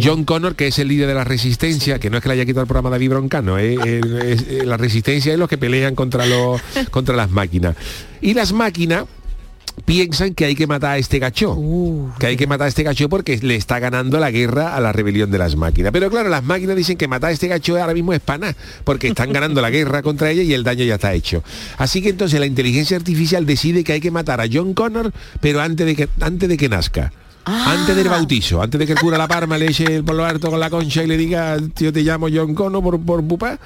[0.00, 2.46] John Connor, que es el líder de la resistencia, que no es que le haya
[2.46, 3.76] quitado el programa David Broncano, ¿eh?
[3.88, 7.76] Eh, la resistencia es los que pelean contra los contra las máquinas.
[8.20, 9.04] Y las máquinas
[9.84, 11.56] piensan que hay que matar a este gacho,
[12.18, 14.92] que hay que matar a este gacho porque le está ganando la guerra a la
[14.92, 15.92] rebelión de las máquinas.
[15.92, 18.54] Pero claro, las máquinas dicen que matar a este gacho ahora mismo es pana,
[18.84, 21.42] porque están ganando la guerra contra ella y el daño ya está hecho.
[21.76, 25.60] Así que entonces la inteligencia artificial decide que hay que matar a John Connor, pero
[25.60, 27.12] antes de que, antes de que nazca.
[27.48, 30.50] Antes del bautizo, antes de que el cura La Parma le eche el polo harto
[30.50, 33.58] con la concha y le diga, tío, te llamo John Connor por, pupa,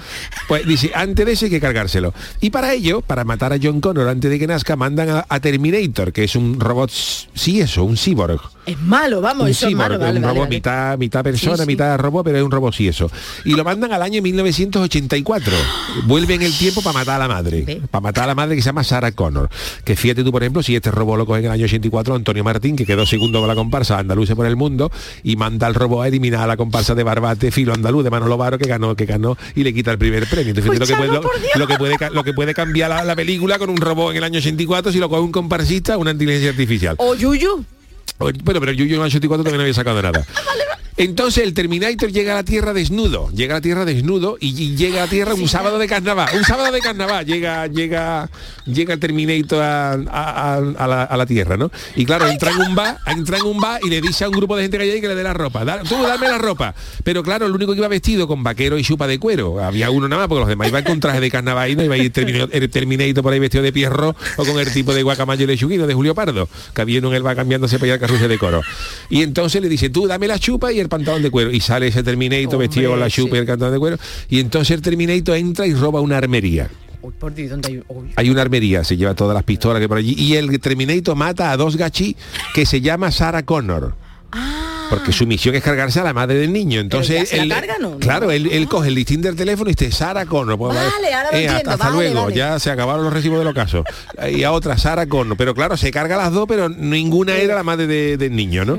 [0.46, 2.14] pues dice, antes de eso hay que cargárselo.
[2.40, 6.12] Y para ello, para matar a John Connor antes de que nazca, mandan a Terminator,
[6.12, 8.40] que es un robot, sí eso, un cyborg.
[8.64, 9.98] Es malo, vamos, un eso es malo.
[9.98, 10.56] Vale, un vale, robot vale.
[10.56, 11.66] mitad, mitad persona, Sí, sí.
[11.66, 13.10] mitad robot, pero es un robot sí eso.
[13.44, 15.52] Y lo mandan al año 1984.
[16.04, 17.80] Vuelve en el tiempo para matar a la madre.
[17.90, 19.50] Para matar a la madre que se llama Sarah Connor.
[19.84, 22.44] Que fíjate tú, por ejemplo, si este robot lo coge en el año 84, Antonio
[22.44, 24.92] Martín, que quedó segundo con la comparsa Andaluces por el mundo,
[25.24, 28.36] y manda al robot a eliminar a la comparsa de Barbate, Filo Andaluz, de Manolo
[28.36, 30.54] Varo, que ganó, que ganó, y le quita el primer premio.
[30.54, 33.76] Entonces, Pues lo, que puede, que lo que puede cambiar la, la película con un
[33.78, 36.94] robot en el año 84 si lo coge un comparsista, una inteligencia artificial.
[36.98, 37.64] O Yuyu.
[38.18, 40.24] Bueno, pero el Yuyu en el 84 también no había sacado nada.
[40.98, 44.76] Entonces el Terminator llega a la Tierra desnudo, llega a la Tierra desnudo y, y
[44.76, 48.28] llega a la Tierra un sábado de carnaval, un sábado de carnaval llega llega
[48.66, 51.70] llega el Terminator a, a- a- a la, Tierra, ¿no?
[51.96, 54.34] Y claro, entra en un bar, entra en un bar y le dice a un
[54.36, 55.64] grupo de gente que hay que le dé la ropa.
[55.64, 56.74] Da- tú dame la ropa.
[57.02, 60.08] Pero claro, el único que iba vestido con vaquero y chupa de cuero, había uno
[60.08, 62.12] nada más, porque los demás iban con traje de carnaval y no iba a ir
[62.12, 65.46] Terminator, el Terminator por ahí vestido de pierro o con el tipo de guacamayo y
[65.46, 68.62] lechuguino de Julio Pardo, que había en el bar cambiándose para ir de coro.
[69.11, 71.50] Y entonces le dice, tú dame la chupa y el pantalón de cuero.
[71.50, 73.98] Y sale ese Terminator vestido con la chupa y el pantalón de cuero.
[74.28, 76.70] Y entonces el Terminator entra y roba una armería.
[77.03, 77.82] Uy, por Dios, ¿dónde
[78.16, 78.30] hay?
[78.30, 80.14] Una armería, se lleva todas las pistolas que por allí.
[80.16, 82.16] Y el Terminator mata a dos gachis
[82.55, 83.94] que se llama Sarah Connor.
[84.93, 86.80] Porque su misión es cargarse a la madre del niño.
[86.80, 87.99] Entonces, él, carga, ¿no?
[87.99, 90.59] claro, él, él coge el listín del teléfono y dice Sara Connor.
[90.59, 92.36] Pues, Vale, ahora lo hasta- entiendo, hasta vale, luego, vale.
[92.36, 93.84] ya se acabaron los recibos de los casos.
[94.30, 95.36] Y a otra, Sara Connor.
[95.36, 98.78] Pero claro, se carga las dos, pero ninguna era la madre de- del niño, ¿no?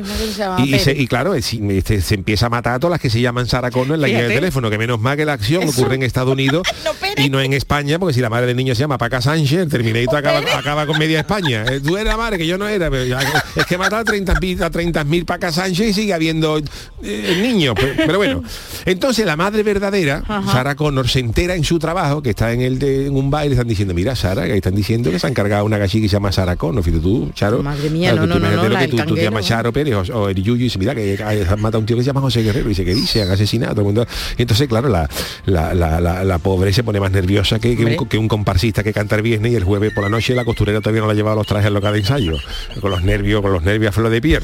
[0.60, 1.00] Y, y se- Pérez.
[1.04, 3.72] y claro, es- este, se empieza a matar a todas las que se llaman Sara
[3.72, 4.36] Connor en la guía Fíjate.
[4.36, 6.68] teléfono, que menos mal que la acción ocurre en Estados Unidos
[7.18, 9.70] y no en España, porque si la madre del niño se llama Paca Sánchez, el
[9.70, 11.66] Terminator acaba, acaba con media España.
[11.70, 13.20] Eh, Tú eres la madre, que yo no era, pero ya-
[13.56, 16.60] es que mata a 30.000 a 30.000 Paca Sánchez y sigue habiendo
[17.04, 17.76] eh, niños.
[17.80, 18.44] Pero, pero bueno,
[18.86, 20.52] entonces la madre verdadera, Ajá.
[20.52, 23.50] Sara Connor, se entera en su trabajo, que está en, el de- en un baile,
[23.50, 26.10] le están diciendo, mira, Sara, que están diciendo que se han cargado una gallina que
[26.10, 26.84] se llama Sara Connor.
[26.84, 27.64] Fíjate tú, Charo.
[27.64, 29.72] Madre mía, Claro, no, tú no, no, no, la que tú, tú te llamas Charo
[29.72, 32.04] Pérez o, o el Yuyu y dice, mira, que han matado a un tío que
[32.04, 32.66] se llama José Guerrero.
[32.66, 33.22] Y dice, ¿qué dice?
[33.22, 34.06] Han asesinado todo el mundo.
[34.38, 35.10] Y entonces, claro, la,
[35.46, 38.92] la, la, la- pobre se pone más nerviosa que, que, un, que un comparsista que
[38.92, 41.16] canta el viernes y el jueves por la noche la costurera todavía no la ha
[41.16, 42.34] llevado a los trajes al local de ensayo.
[42.82, 44.44] Con los nervios, con los nervios a flor de piel.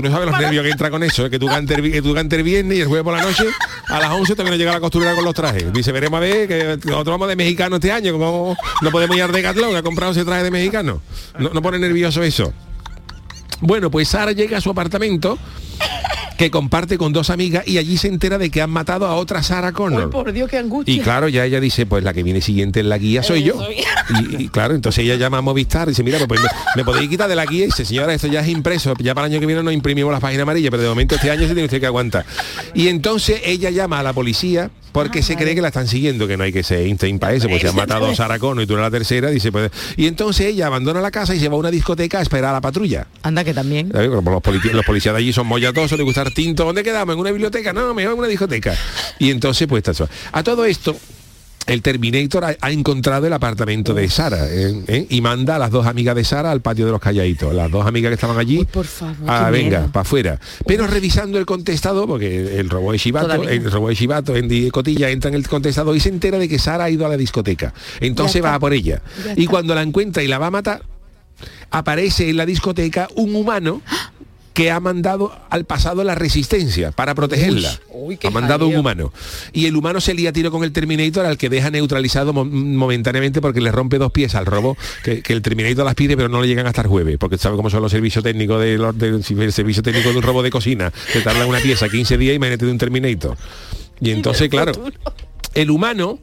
[0.00, 1.30] Tú no sabes los nervios que entra con eso, ¿eh?
[1.30, 3.44] que tú cantes que tú cantes el viernes y el jueves por la noche
[3.88, 5.72] a las 11 también llega la costurera con los trajes.
[5.72, 9.22] Dice, veremos a ver que nosotros vamos de mexicano este año, como no podemos ir
[9.22, 11.02] al Decathlon a comprar ese traje de mexicano.
[11.38, 12.52] No, no pone nervioso eso.
[13.60, 15.36] Bueno, pues Sara llega a su apartamento
[16.38, 19.42] que comparte con dos amigas y allí se entera de que han matado a otra
[19.42, 20.08] Sara Uy, Connor.
[20.10, 20.94] por Dios, qué angustia.
[20.94, 23.60] Y claro, ya ella dice, pues la que viene siguiente en la guía soy yo.
[24.20, 27.10] Y, y claro, entonces ella llama a Movistar y dice, mira, pues, me, me podéis
[27.10, 29.40] quitar de la guía y dice, señora, esto ya es impreso, ya para el año
[29.40, 31.80] que viene no imprimimos las páginas amarillas, pero de momento este año se tiene usted
[31.80, 32.24] que aguantar.
[32.72, 36.36] Y entonces ella llama a la policía porque se cree que la están siguiendo, que
[36.36, 38.66] no hay que ser Einstein para eso, porque se han matado a Sara Connor y
[38.66, 39.70] tú eres la tercera, dice, pues...
[39.96, 42.52] Y entonces ella abandona la casa y se va a una discoteca a esperar a
[42.54, 43.06] la patrulla.
[43.22, 43.90] Anda que también.
[43.92, 46.64] Los, polici- los policías de allí son mollatosos, les gusta tinto.
[46.64, 47.14] ¿Dónde quedamos?
[47.14, 47.72] ¿En una biblioteca?
[47.72, 48.74] No, mejor en una discoteca.
[49.18, 50.08] Y entonces, pues, está.
[50.32, 50.96] A todo esto,
[51.66, 54.84] el Terminator ha, ha encontrado el apartamento de Sara ¿eh?
[54.86, 55.06] ¿eh?
[55.10, 57.54] y manda a las dos amigas de Sara al patio de los calladitos.
[57.54, 60.40] Las dos amigas que estaban allí, por favor, ah, venga, para afuera.
[60.66, 63.50] Pero revisando el contestador, porque el robot de Chivato, Todavía.
[63.50, 66.58] el robot de Chivato en Cotilla entra en el contestador y se entera de que
[66.58, 67.74] Sara ha ido a la discoteca.
[68.00, 69.02] Entonces va a por ella.
[69.26, 69.50] Ya Y está.
[69.50, 70.82] cuando la encuentra y la va a matar,
[71.70, 73.82] aparece en la discoteca un humano
[74.58, 77.70] que ha mandado al pasado la resistencia para protegerla.
[78.26, 79.12] ha mandado un humano.
[79.52, 83.40] Y el humano se lía tiro con el Terminator al que deja neutralizado mo- momentáneamente
[83.40, 86.42] porque le rompe dos pies al robo, que, que el Terminator las pide pero no
[86.42, 89.22] le llegan hasta el jueves, porque sabe cómo son los servicios técnicos de los- del
[89.28, 92.64] el servicio técnico de un robo de cocina, que tarda una pieza 15 días, imagínate
[92.66, 93.36] de un Terminator.
[94.00, 94.72] Y entonces, claro,
[95.54, 96.18] el humano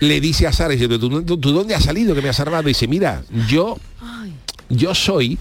[0.00, 2.64] le dice a Sara, dice, ¿tú, tú, tú dónde has salido que me has salvado?
[2.68, 3.78] Y dice, mira, yo,
[4.68, 5.38] yo soy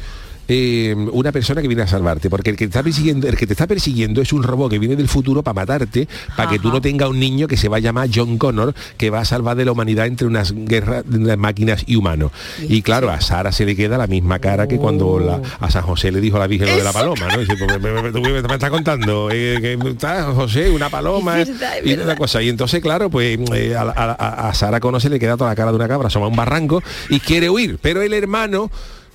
[0.47, 3.47] eh, una persona que viene a salvarte, porque el que, te está persiguiendo, el que
[3.47, 6.69] te está persiguiendo es un robot que viene del futuro para matarte, para que tú
[6.69, 9.55] no tengas un niño que se va a llamar John Connor, que va a salvar
[9.57, 12.31] de la humanidad entre unas guerras de máquinas y humanos.
[12.61, 15.83] Y claro, a Sara se le queda la misma cara que cuando la- a San
[15.83, 17.37] José le dijo la Virgen lo de la paloma, ¿no?
[17.39, 21.93] Dice, pues, me, me- contando eh, que está José, una paloma Es verdad, es y
[21.93, 22.41] una cosa.
[22.41, 25.55] Y entonces, claro, pues eh, a, a- a- a Sara conoce le queda toda la
[25.55, 28.69] cara de una cabra, asoma a un barranco y quiere huir, pero el hermano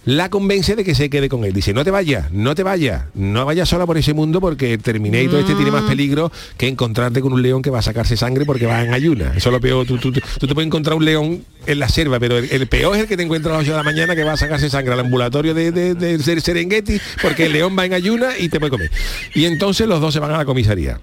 [0.06, 1.52] la convence de que se quede con él.
[1.52, 4.82] Dice, no te vayas, no te vayas, no vayas sola por ese mundo porque el
[4.82, 8.44] Terminator este tiene más peligro que encontrarte con un león que va a sacarse sangre
[8.46, 9.32] porque va en ayuna.
[9.36, 9.86] Eso es lo peor.
[9.86, 12.66] Tú, tú- tú- tú te puedes encontrar un león en la selva, pero el, el
[12.66, 14.36] peor es el que te encuentra a las 8 de la mañana que va a
[14.38, 18.38] sacarse sangre al ambulatorio de, de- de Ser- Serengeti porque el león va en ayuna
[18.38, 18.90] y te puede comer.
[19.34, 20.98] Y entonces los dos se van a la comisaría.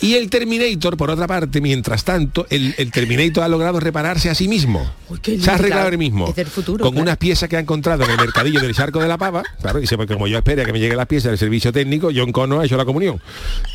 [0.00, 4.34] Y el Terminator, por otra parte, mientras tanto, el, el Terminator ha logrado repararse a
[4.34, 4.90] sí mismo.
[5.22, 5.88] Se ha arreglado claro.
[5.88, 6.28] él mismo.
[6.28, 7.02] Es del futuro, con claro.
[7.02, 9.42] unas piezas que ha encontrado en el mercadillo del charco de la pava.
[9.60, 12.10] Claro, dice, porque como yo espero a que me lleguen las piezas del servicio técnico,
[12.14, 13.20] John Connor ha hecho la comunión.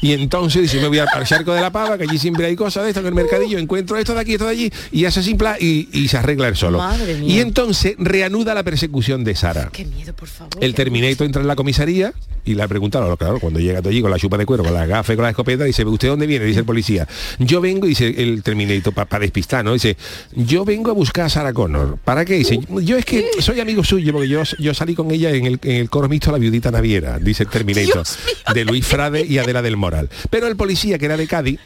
[0.01, 2.83] Y entonces dice, me voy al charco de la pava, que allí siempre hay cosas
[2.83, 5.43] de esto en el mercadillo, encuentro esto de aquí, esto de allí, y hace simple
[5.59, 6.77] y, y se arregla él solo.
[6.77, 7.35] Madre mía.
[7.35, 9.69] Y entonces reanuda la persecución de Sara.
[9.73, 10.63] Qué miedo, por favor.
[10.63, 12.13] El Terminator entra en la comisaría
[12.45, 15.13] y le preguntaron, claro, cuando llega allí con la chupa de cuero, con la gafa
[15.13, 16.45] y con la escopeta, dice, ¿usted dónde viene?
[16.45, 17.07] Dice el policía.
[17.39, 19.73] Yo vengo, dice el Terminator, para despistar, ¿no?
[19.73, 19.97] Dice,
[20.33, 21.97] yo vengo a buscar a Sarah Connor.
[22.03, 22.35] ¿Para qué?
[22.35, 25.59] Dice, yo es que soy amigo suyo, porque yo, yo salí con ella en el,
[25.63, 28.03] en el coro mixto La Viudita Naviera, dice el Terminator,
[28.53, 30.09] de Luis Frade y Adela del Moral.
[30.29, 31.59] Pero el policía, que era de Cádiz,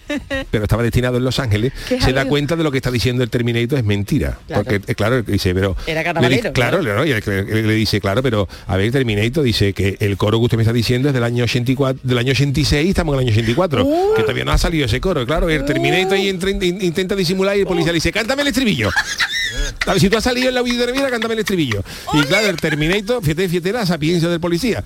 [0.52, 1.74] pero estaba destinado en Los Ángeles,
[2.04, 4.40] se da cuenta de lo que está diciendo el Terminator es mentira.
[4.48, 4.64] Claro.
[4.64, 5.76] Porque, eh, claro, dice, pero...
[5.86, 10.18] Era le dice- claro, le- le dice, claro, pero a ver, Terminator dice que el
[10.18, 13.22] coro que usted me está diciendo es del año 84, del año 86, estamos en
[13.22, 14.14] el año 84, Uh.
[14.16, 15.26] que todavía no ha salido ese coro.
[15.26, 18.90] Claro, el Terminator entra- in- intenta disimular y el policía le dice, cántame el estribillo.
[19.88, 21.84] A ver, si tú has salido en la mira, cántame el estribillo.
[22.14, 24.84] Y claro, el Terminator, fíjate, fíjate la sapiencia del policía.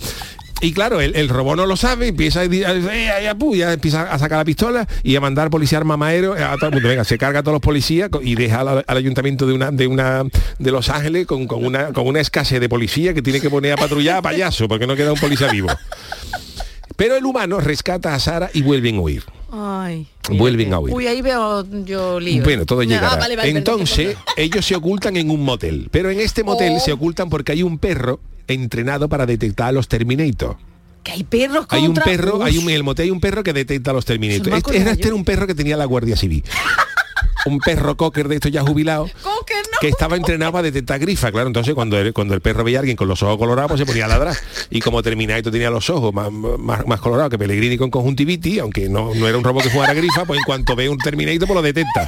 [0.64, 3.56] Y claro, el, el robot no lo sabe, empieza a, di- a- eh, a- pu,
[3.56, 6.88] ya empieza a sacar la pistola y a mandar policía armamaero a todo el mundo.
[6.88, 9.88] Venga, se carga a todos los policías y deja al, al ayuntamiento de una de
[9.88, 10.24] una
[10.60, 13.74] de Los Ángeles con, con una con una escasez de policía que tiene que poner
[13.74, 15.70] a patrullar a payaso porque no queda un policía vivo.
[16.96, 19.24] Pero el humano rescata a Sara y vuelven a huir.
[19.52, 20.08] Ay.
[20.30, 20.94] Vuelven a huir.
[20.94, 22.44] Uy, ahí veo yo lío.
[22.44, 23.16] Bueno, todo Ah, llegará.
[23.18, 25.90] vale, vale, Entonces, ellos se ocultan en un motel.
[25.92, 26.80] Pero en este motel Oh.
[26.80, 30.58] se ocultan porque hay un perro entrenado para detectar a los Terminator.
[31.04, 33.44] Que hay perros Hay un contra- perro, hay un, en el motel hay un perro
[33.44, 34.48] que detecta a los Terminator.
[34.48, 36.44] Este, acordaba era- este era un perro que tenía la Guardia Civil.
[37.48, 39.12] un perro cocker de estos ya jubilados
[39.82, 42.82] que estaba entrenado para detectar grifa, claro, entonces cuando el, cuando el perro veía a
[42.82, 44.38] alguien con los ojos colorados pues se ponía a ladrar
[44.70, 48.88] y como Terminator tenía los ojos más, más, más colorados que Pellegrini con conjuntivitis, aunque
[48.90, 51.56] no, no era un robot que jugara grifa, pues en cuanto ve un Terminator pues
[51.56, 52.08] lo detecta.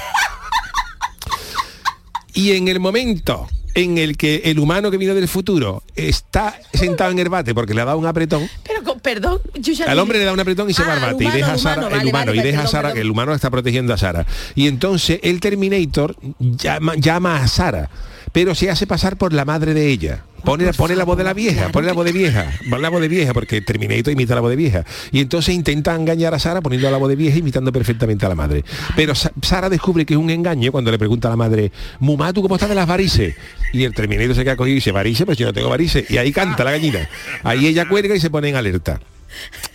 [2.36, 7.12] Y en el momento en el que el humano que viene del futuro está sentado
[7.12, 9.98] en el bate porque le ha dado un apretón, Pero con, perdón, yo ya al
[10.00, 11.82] hombre le da un apretón y se Ah, va al bate y deja a Sara,
[11.88, 12.96] humano, el humano, vale, y deja a Sara, perdón.
[12.96, 14.26] que el humano está protegiendo a Sara.
[14.56, 17.90] Y entonces el Terminator llama, llama a Sara,
[18.34, 20.26] pero se hace pasar por la madre de ella.
[20.44, 23.08] Pone, pone la voz de la vieja, pone la voz de vieja, la voz de
[23.08, 24.84] vieja, porque Terminator imita la voz de vieja.
[25.14, 28.36] Y entonces intenta engañar a Sara poniendo la voz de vieja, imitando perfectamente a la
[28.36, 28.66] madre.
[28.98, 32.34] Pero Sa- Sara descubre que es un engaño cuando le pregunta a la madre, Mumá,
[32.34, 33.36] ¿tú cómo estás de las varices?
[33.72, 36.12] Y el Terminator se queda cogido y dice, varices, pues yo no tengo varices.
[36.12, 37.08] Y ahí canta la gallina.
[37.44, 39.00] Ahí ella cuelga y se pone en alerta.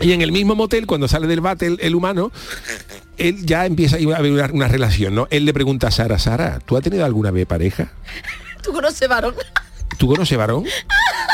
[0.01, 2.31] Y en el mismo motel, cuando sale del bate el, el humano,
[3.17, 5.29] él ya empieza a haber una, una relación, ¿no?
[5.31, 7.91] Él le pregunta a Sara, Sara, ¿tú has tenido alguna vez pareja?
[8.69, 9.35] ¿Tú conoces varón?
[9.97, 10.65] ¿Tú conoces varón?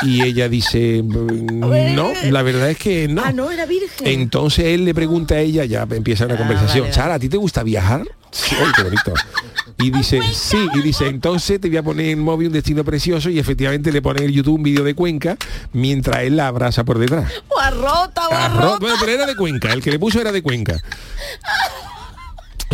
[0.02, 3.22] Y ella dice, "Mm, no, la verdad es que no.
[3.24, 4.06] Ah, no, era virgen.
[4.06, 7.28] Entonces él le pregunta a ella, ya empieza una conversación, Ah, vale, Sara, ¿a ti
[7.28, 8.02] te gusta viajar?
[8.30, 9.12] Sí, ¡ay, qué bonito!
[9.78, 13.28] Y dice, sí, y dice, entonces te voy a poner en móvil un destino precioso
[13.30, 15.36] y efectivamente le pone en YouTube un vídeo de Cuenca
[15.72, 17.32] mientras él la abraza por detrás.
[17.48, 18.78] O arrota, o Arro- arrota.
[18.80, 20.80] Bueno, pero era de Cuenca, el que le puso era de Cuenca.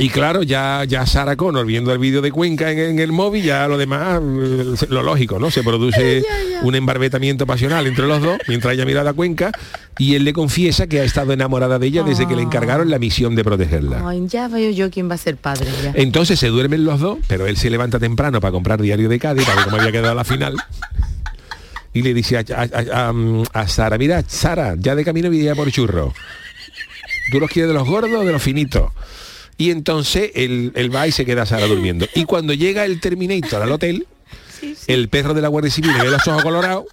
[0.01, 3.45] Y claro, ya, ya Sara Connor viendo el vídeo de Cuenca en, en el móvil,
[3.45, 5.51] ya lo demás, eh, lo lógico, ¿no?
[5.51, 6.23] Se produce
[6.63, 9.53] un embarbetamiento pasional entre los dos, mientras ella mira a Cuenca,
[9.99, 12.99] y él le confiesa que ha estado enamorada de ella desde que le encargaron la
[12.99, 14.03] misión de protegerla.
[14.09, 15.93] Ay, ya veo yo quién va a ser padre ya.
[15.95, 19.45] Entonces se duermen los dos, pero él se levanta temprano para comprar diario de Cádiz,
[19.45, 20.55] para ver cómo había quedado la final.
[21.93, 25.47] Y le dice a, a- a- a- a Sara, mira, Sara, ya de camino voy
[25.47, 26.15] a por churro.
[27.33, 28.91] ¿Tú los quieres de los gordos o de los finitos?
[29.61, 32.07] Y entonces él, él va y se queda Sara durmiendo.
[32.15, 34.07] Y cuando llega el Terminator al hotel,
[34.87, 36.87] el perro de la Guardia Civil le ve los ojos colorados,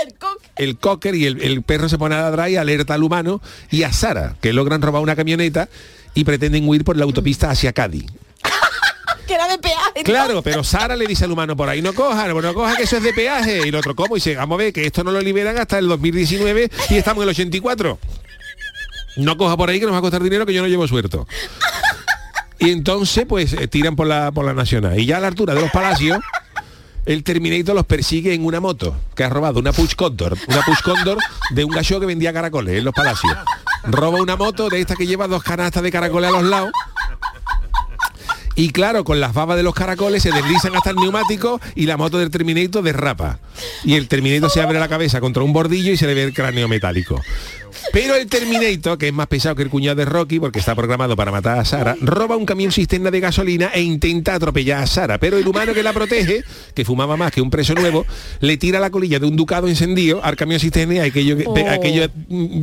[0.56, 3.40] el cocker y el, el perro se pone a ladrar y alerta al humano
[3.70, 5.70] y a Sara, que logran robar una camioneta
[6.12, 8.04] y pretenden huir por la autopista hacia Cádiz.
[9.26, 10.04] que era de peaje.
[10.04, 12.82] Claro, pero Sara le dice al humano, por ahí no coja, no, no coja que
[12.82, 13.62] eso es de peaje.
[13.64, 14.18] Y el otro, ¿cómo?
[14.18, 17.22] Y dice, vamos a ver, que esto no lo liberan hasta el 2019 y estamos
[17.22, 17.98] en el 84.
[19.16, 21.26] No coja por ahí que nos va a costar dinero que yo no llevo suelto.
[22.60, 24.98] Y entonces, pues, eh, tiran por la, por la nacional.
[25.00, 26.18] Y ya a la altura de los palacios,
[27.06, 30.82] el Terminator los persigue en una moto que ha robado una Push Condor, una Push
[30.82, 31.16] Condor
[31.50, 33.34] de un gallo que vendía caracoles en los palacios.
[33.84, 36.70] Roba una moto de esta que lleva dos canastas de caracoles a los lados.
[38.60, 41.96] Y claro, con las babas de los caracoles se deslizan hasta el neumático y la
[41.96, 43.38] moto del Terminator derrapa.
[43.84, 46.34] Y el Terminator se abre la cabeza contra un bordillo y se le ve el
[46.34, 47.22] cráneo metálico.
[47.92, 51.16] Pero el Terminator, que es más pesado que el cuñado de Rocky porque está programado
[51.16, 55.18] para matar a Sara, roba un camión cisterna de gasolina e intenta atropellar a Sara.
[55.18, 56.44] Pero el humano que la protege,
[56.74, 58.04] que fumaba más que un preso nuevo,
[58.40, 61.70] le tira la colilla de un ducado encendido al camión cisterna y aquello, pe- Oh.
[61.70, 62.08] aquello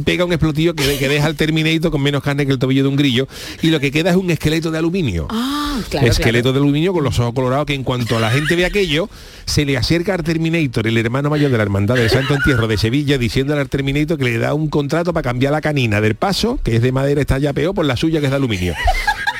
[0.05, 2.89] pega un explotillo que, que deja al Terminator con menos carne que el tobillo de
[2.89, 3.27] un grillo.
[3.63, 5.27] Y lo que queda es un esqueleto de aluminio.
[5.31, 9.09] Ah, esqueleto de aluminio con los ojos colorados que en cuanto la gente ve aquello,
[9.45, 12.77] se le acerca al Terminator, el hermano mayor de la Hermandad del Santo Entierro de
[12.77, 16.59] Sevilla, diciéndole al Terminator que le da un contrato para cambiar la canina del paso,
[16.63, 18.73] que es de madera, está ya peor, por la suya que es de aluminio.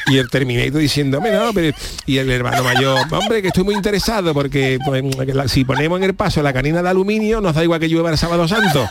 [0.07, 1.75] Y el Terminator diciendo, "Hombre, no, pero-".
[2.05, 5.03] y el hermano mayor, hombre, que estoy muy interesado porque pues,
[5.51, 8.17] si ponemos en el paso la canina de aluminio, nos da igual que llueva el
[8.17, 8.87] sábado santo.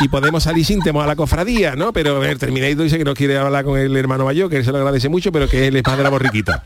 [0.00, 1.92] Y podemos salir sin temor a la cofradía, ¿no?
[1.92, 4.72] Pero el Terminator dice que no quiere hablar con el hermano mayor, que él se
[4.72, 6.64] lo agradece mucho, pero que él es más de la borriquita.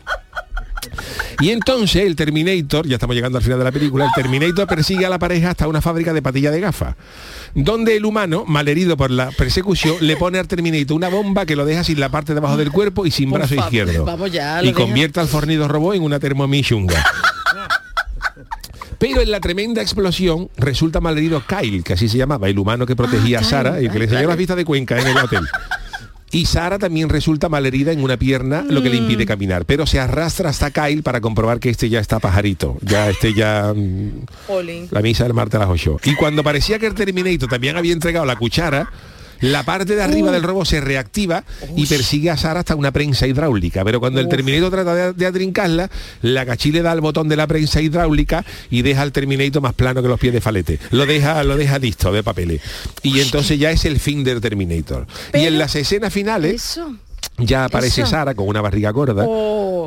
[1.41, 5.07] Y entonces el Terminator, ya estamos llegando al final de la película, el Terminator persigue
[5.07, 6.97] a la pareja hasta una fábrica de patilla de gafas,
[7.55, 11.65] donde el humano, malherido por la persecución, le pone al Terminator una bomba que lo
[11.65, 14.05] deja sin la parte de abajo del cuerpo y sin Por brazo favor, izquierdo.
[14.05, 17.05] vamos ya, y convierte al fornido robot en una termomichunga.
[18.99, 22.97] Pero en la tremenda explosión resulta malherido Kyle, que así se llamaba, el humano que
[22.97, 25.47] protegía a Sara y que le enseñó las vistas de Cuenca en el hotel.
[26.31, 29.65] Y Sara también resulta malherida en una pierna, lo que le impide caminar.
[29.65, 32.77] Pero se arrastra hasta Kyle para comprobar que este ya está pajarito.
[32.83, 33.73] Ya este ya...
[33.75, 34.27] mm,
[34.91, 36.01] La misa del martes a las 8.
[36.05, 38.91] Y cuando parecía que el Terminator también había entregado la cuchara,
[39.41, 41.45] la parte de arriba del robot se reactiva
[41.77, 43.85] y persigue a Sara hasta una prensa hidráulica.
[43.85, 45.91] Pero cuando el Terminator trata de, de atrincarla,
[46.23, 49.75] la cachí le da al botón de la prensa hidráulica y deja al Terminator más
[49.75, 50.79] plano que los pies de falete.
[50.91, 52.61] Lo deja, lo deja listo de papeles.
[53.03, 55.07] Y entonces ya es el fin del Terminator.
[55.35, 56.81] y en las escenas finales...
[57.39, 58.11] Ya aparece Eso.
[58.11, 59.25] Sara con una barriga gorda,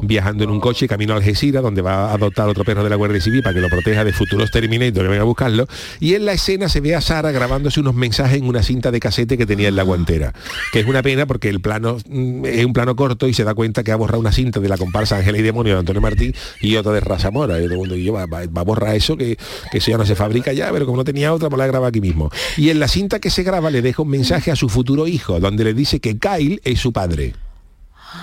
[0.04, 2.96] viajando en un coche camino a Algeciras, donde va a adoptar otro perro de la
[2.96, 5.68] Guardia Civil para que lo proteja de futuros Terminator que vengan a buscarlo.
[6.00, 9.00] Y en la escena se ve a Sara grabándose unos mensajes en una cinta de
[9.00, 10.34] casete que tenía en la guantera.
[10.72, 13.54] Que es una pena porque el plano mm, es un plano corto y se da
[13.54, 16.34] cuenta que ha borrado una cinta de la comparsa Ángela y Demonio de Antonio Martín
[16.62, 17.60] y otra de Raza Mora.
[17.60, 19.38] Y todo el mundo dice, va, va- va a borrar eso, que,
[19.72, 21.88] que eso ya no se fabrica ya, pero como no tenía otra, pues la graba
[21.88, 22.30] aquí mismo.
[22.58, 25.40] Y en la cinta que se graba le deja un mensaje a su futuro hijo,
[25.40, 27.34] donde le dice que Kyle es su padre.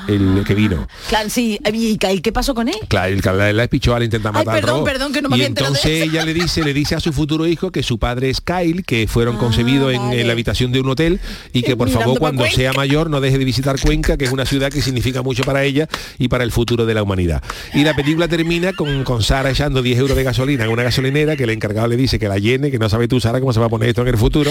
[0.07, 0.87] El que vino.
[1.09, 2.77] Claro, sí, ¿y Kyle, qué pasó con él?
[2.89, 5.29] Claro, el que la, la espichó al intentar Ay, matar al perdón, perdón, que no
[5.29, 6.05] me Y de entonces eso.
[6.05, 9.07] ella le dice, le dice a su futuro hijo que su padre es Kyle, que
[9.09, 11.21] fueron Ah, concebidos en, en la habitación de un hotel
[11.53, 12.57] y que por mirando favor cuando Cuenca.
[12.57, 15.65] sea mayor no deje de visitar Cuenca, que es una ciudad que significa mucho para
[15.65, 17.43] ella y para el futuro de la humanidad.
[17.75, 21.37] Y la película termina con, con Sara echando 10 euros de gasolina en una gasolinera
[21.37, 23.61] que el encargado le dice que la llene, que no sabe tú, Sara, cómo se
[23.61, 24.51] va a poner esto en el futuro.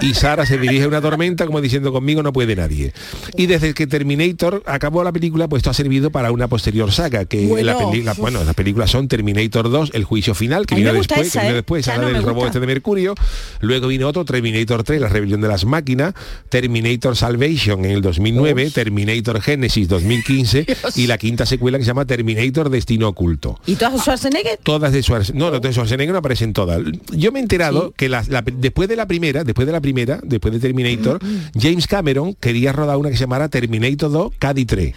[0.00, 2.92] Y Sara se dirige a una tormenta como diciendo conmigo no puede nadie.
[3.36, 7.24] Y desde que Terminator acabó la película, pues esto ha servido para una posterior saga,
[7.24, 7.64] que Bueno.
[7.66, 11.40] la película, bueno, las películas son Terminator 2, el juicio final, que vino después, esa,
[11.40, 11.56] que vino ¿eh?
[11.56, 13.14] después, esa no del robot este de Mercurio.
[13.60, 16.14] Luego vino otro, Terminator 3, la rebelión de las máquinas,
[16.48, 20.66] Terminator Salvation en el 2009, Terminator Genesis 2015
[20.96, 23.58] y la quinta secuela que se llama Terminator Destino Oculto.
[23.66, 24.58] ¿Y tú Schwarzenegger?
[24.62, 25.40] Todas de Schwarzenegger.
[25.40, 26.80] No, los de Schwarzenegger no aparecen todas.
[27.12, 28.22] Yo me he enterado que la-
[28.56, 31.20] después de la primera, después de la primera, después de Terminator,
[31.56, 34.94] James Cameron quería rodar una que se llamara Terminator 2 Cadi 3.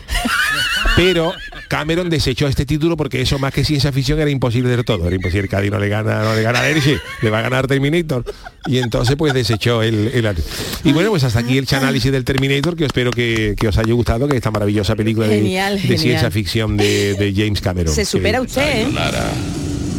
[0.96, 1.32] Pero
[1.68, 5.06] Cameron desechó este título porque eso más que ciencia ficción era imposible del todo.
[5.06, 7.68] Era imposible, Cadi no le gana, no le gana a Hershey, le va a ganar
[7.68, 8.26] Terminator.
[8.66, 10.36] Y entonces pues desechó el, el
[10.84, 13.94] Y bueno, pues hasta aquí el análisis del Terminator, que espero que, que os haya
[13.94, 16.00] gustado, que esta maravillosa película de- Genial, de, genial.
[16.00, 17.94] ciencia ficción de, de James Cameron.
[17.94, 18.88] Se que- supera usted, ¿eh?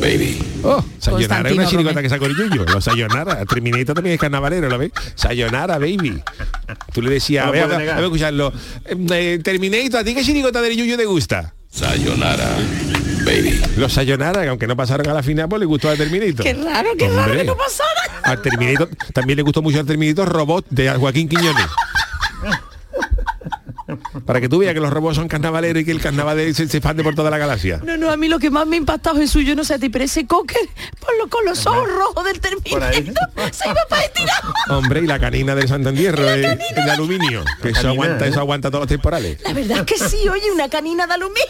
[0.00, 0.42] Baby.
[0.62, 2.02] Oh, Sayonara es una chirigota Romero.
[2.02, 2.64] que sacó el Yuyo.
[2.64, 3.44] Los Sayonara.
[3.44, 4.92] Terminator también es carnavalero, ¿lo ves?
[5.14, 6.22] Sayonara, baby.
[6.94, 8.52] Tú le decías, No a ver, a ver, a ver, escucharlo.
[8.86, 11.52] Eh, Terminator, ¿a ti qué chirigota del Yuyo te gusta?
[11.70, 12.48] Sayonara,
[13.24, 13.60] baby.
[13.76, 16.44] Los Sayonara, que aunque no pasaron a la final, pues le gustó a Terminator.
[16.44, 17.38] Qué raro, qué raro Hombre.
[17.38, 18.00] que no pasara.
[18.22, 21.66] Al Terminator, también le gustó mucho al Terminator Robot de Joaquín Quiñones.
[24.24, 26.76] Para que tú veas que los robots son carnavaleros y que el carnaval se, se
[26.76, 27.80] expande por toda la galaxia.
[27.84, 29.78] No, no, a mí lo que más me ha impactado Jesús, yo no sé a
[29.78, 30.60] ti, pero ese cocker
[31.00, 32.82] por lo, con los ojos rojos del Terminator
[33.52, 34.42] se iba para estirar.
[34.68, 38.30] Hombre, y la canina del Santandierro, eh, de aluminio, que eso aguanta, ¿eh?
[38.30, 39.38] eso aguanta todos los temporales.
[39.44, 41.40] La verdad es que sí, oye, una canina de aluminio.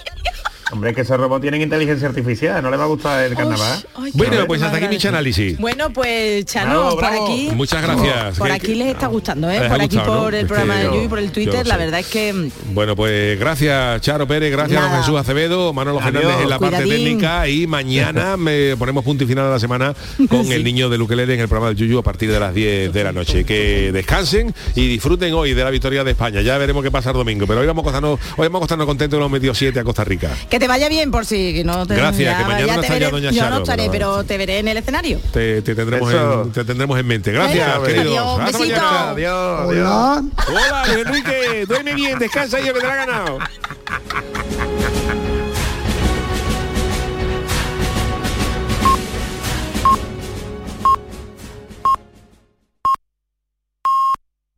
[0.73, 3.85] Hombre, es que esos robots tienen inteligencia artificial, no le va a gustar el carnaval.
[4.15, 5.59] Bueno, pues hasta aquí mi análisis.
[5.59, 7.25] Bueno, pues Chano, Bravo, por bravo.
[7.27, 7.51] aquí.
[7.55, 8.39] Muchas gracias.
[8.39, 9.61] Por aquí les está gustando, ¿eh?
[9.69, 10.39] Por aquí gustado, por ¿no?
[10.39, 12.33] el Es programa que de yo- You y por el Twitter, la verdad es que
[12.33, 14.93] mm, Bueno, pues gracias Charo Pérez, gracias Nada.
[14.97, 16.13] don Jesús Acevedo, Manolo Adiós.
[16.13, 19.95] Fernández en la parte técnica y mañana me ponemos punto y final a la semana
[20.29, 22.93] con el niño de Luquelele en el programa del Yuyu a partir de las 10
[22.93, 23.45] de la noche.
[23.45, 26.41] Que descansen y disfruten hoy de la victoria de España.
[26.43, 28.87] Ya veremos qué pasa el domingo, pero hoy vamos a acostarnos, hoy vamos a acostarnos
[28.87, 30.31] contentos que hemos metido 7 a Costa Rica.
[30.61, 33.39] Te vaya bien por si no te Gracias, que mañana no ya veré- doña Yo
[33.41, 35.19] Charo, no estaré, pero- pero te veré en el escenario.
[35.33, 37.33] Te, te tendremos en, te tendremos en mente.
[37.33, 38.07] Gracias, Venga, queridos.
[38.07, 38.81] adiós, Hasta besito.
[38.81, 39.11] mañana.
[39.11, 39.89] Adiós, adiós.
[39.89, 40.23] Hola.
[40.49, 43.39] Hola, Luis Enrique, duerme bien, descansa y que te la ha ganado.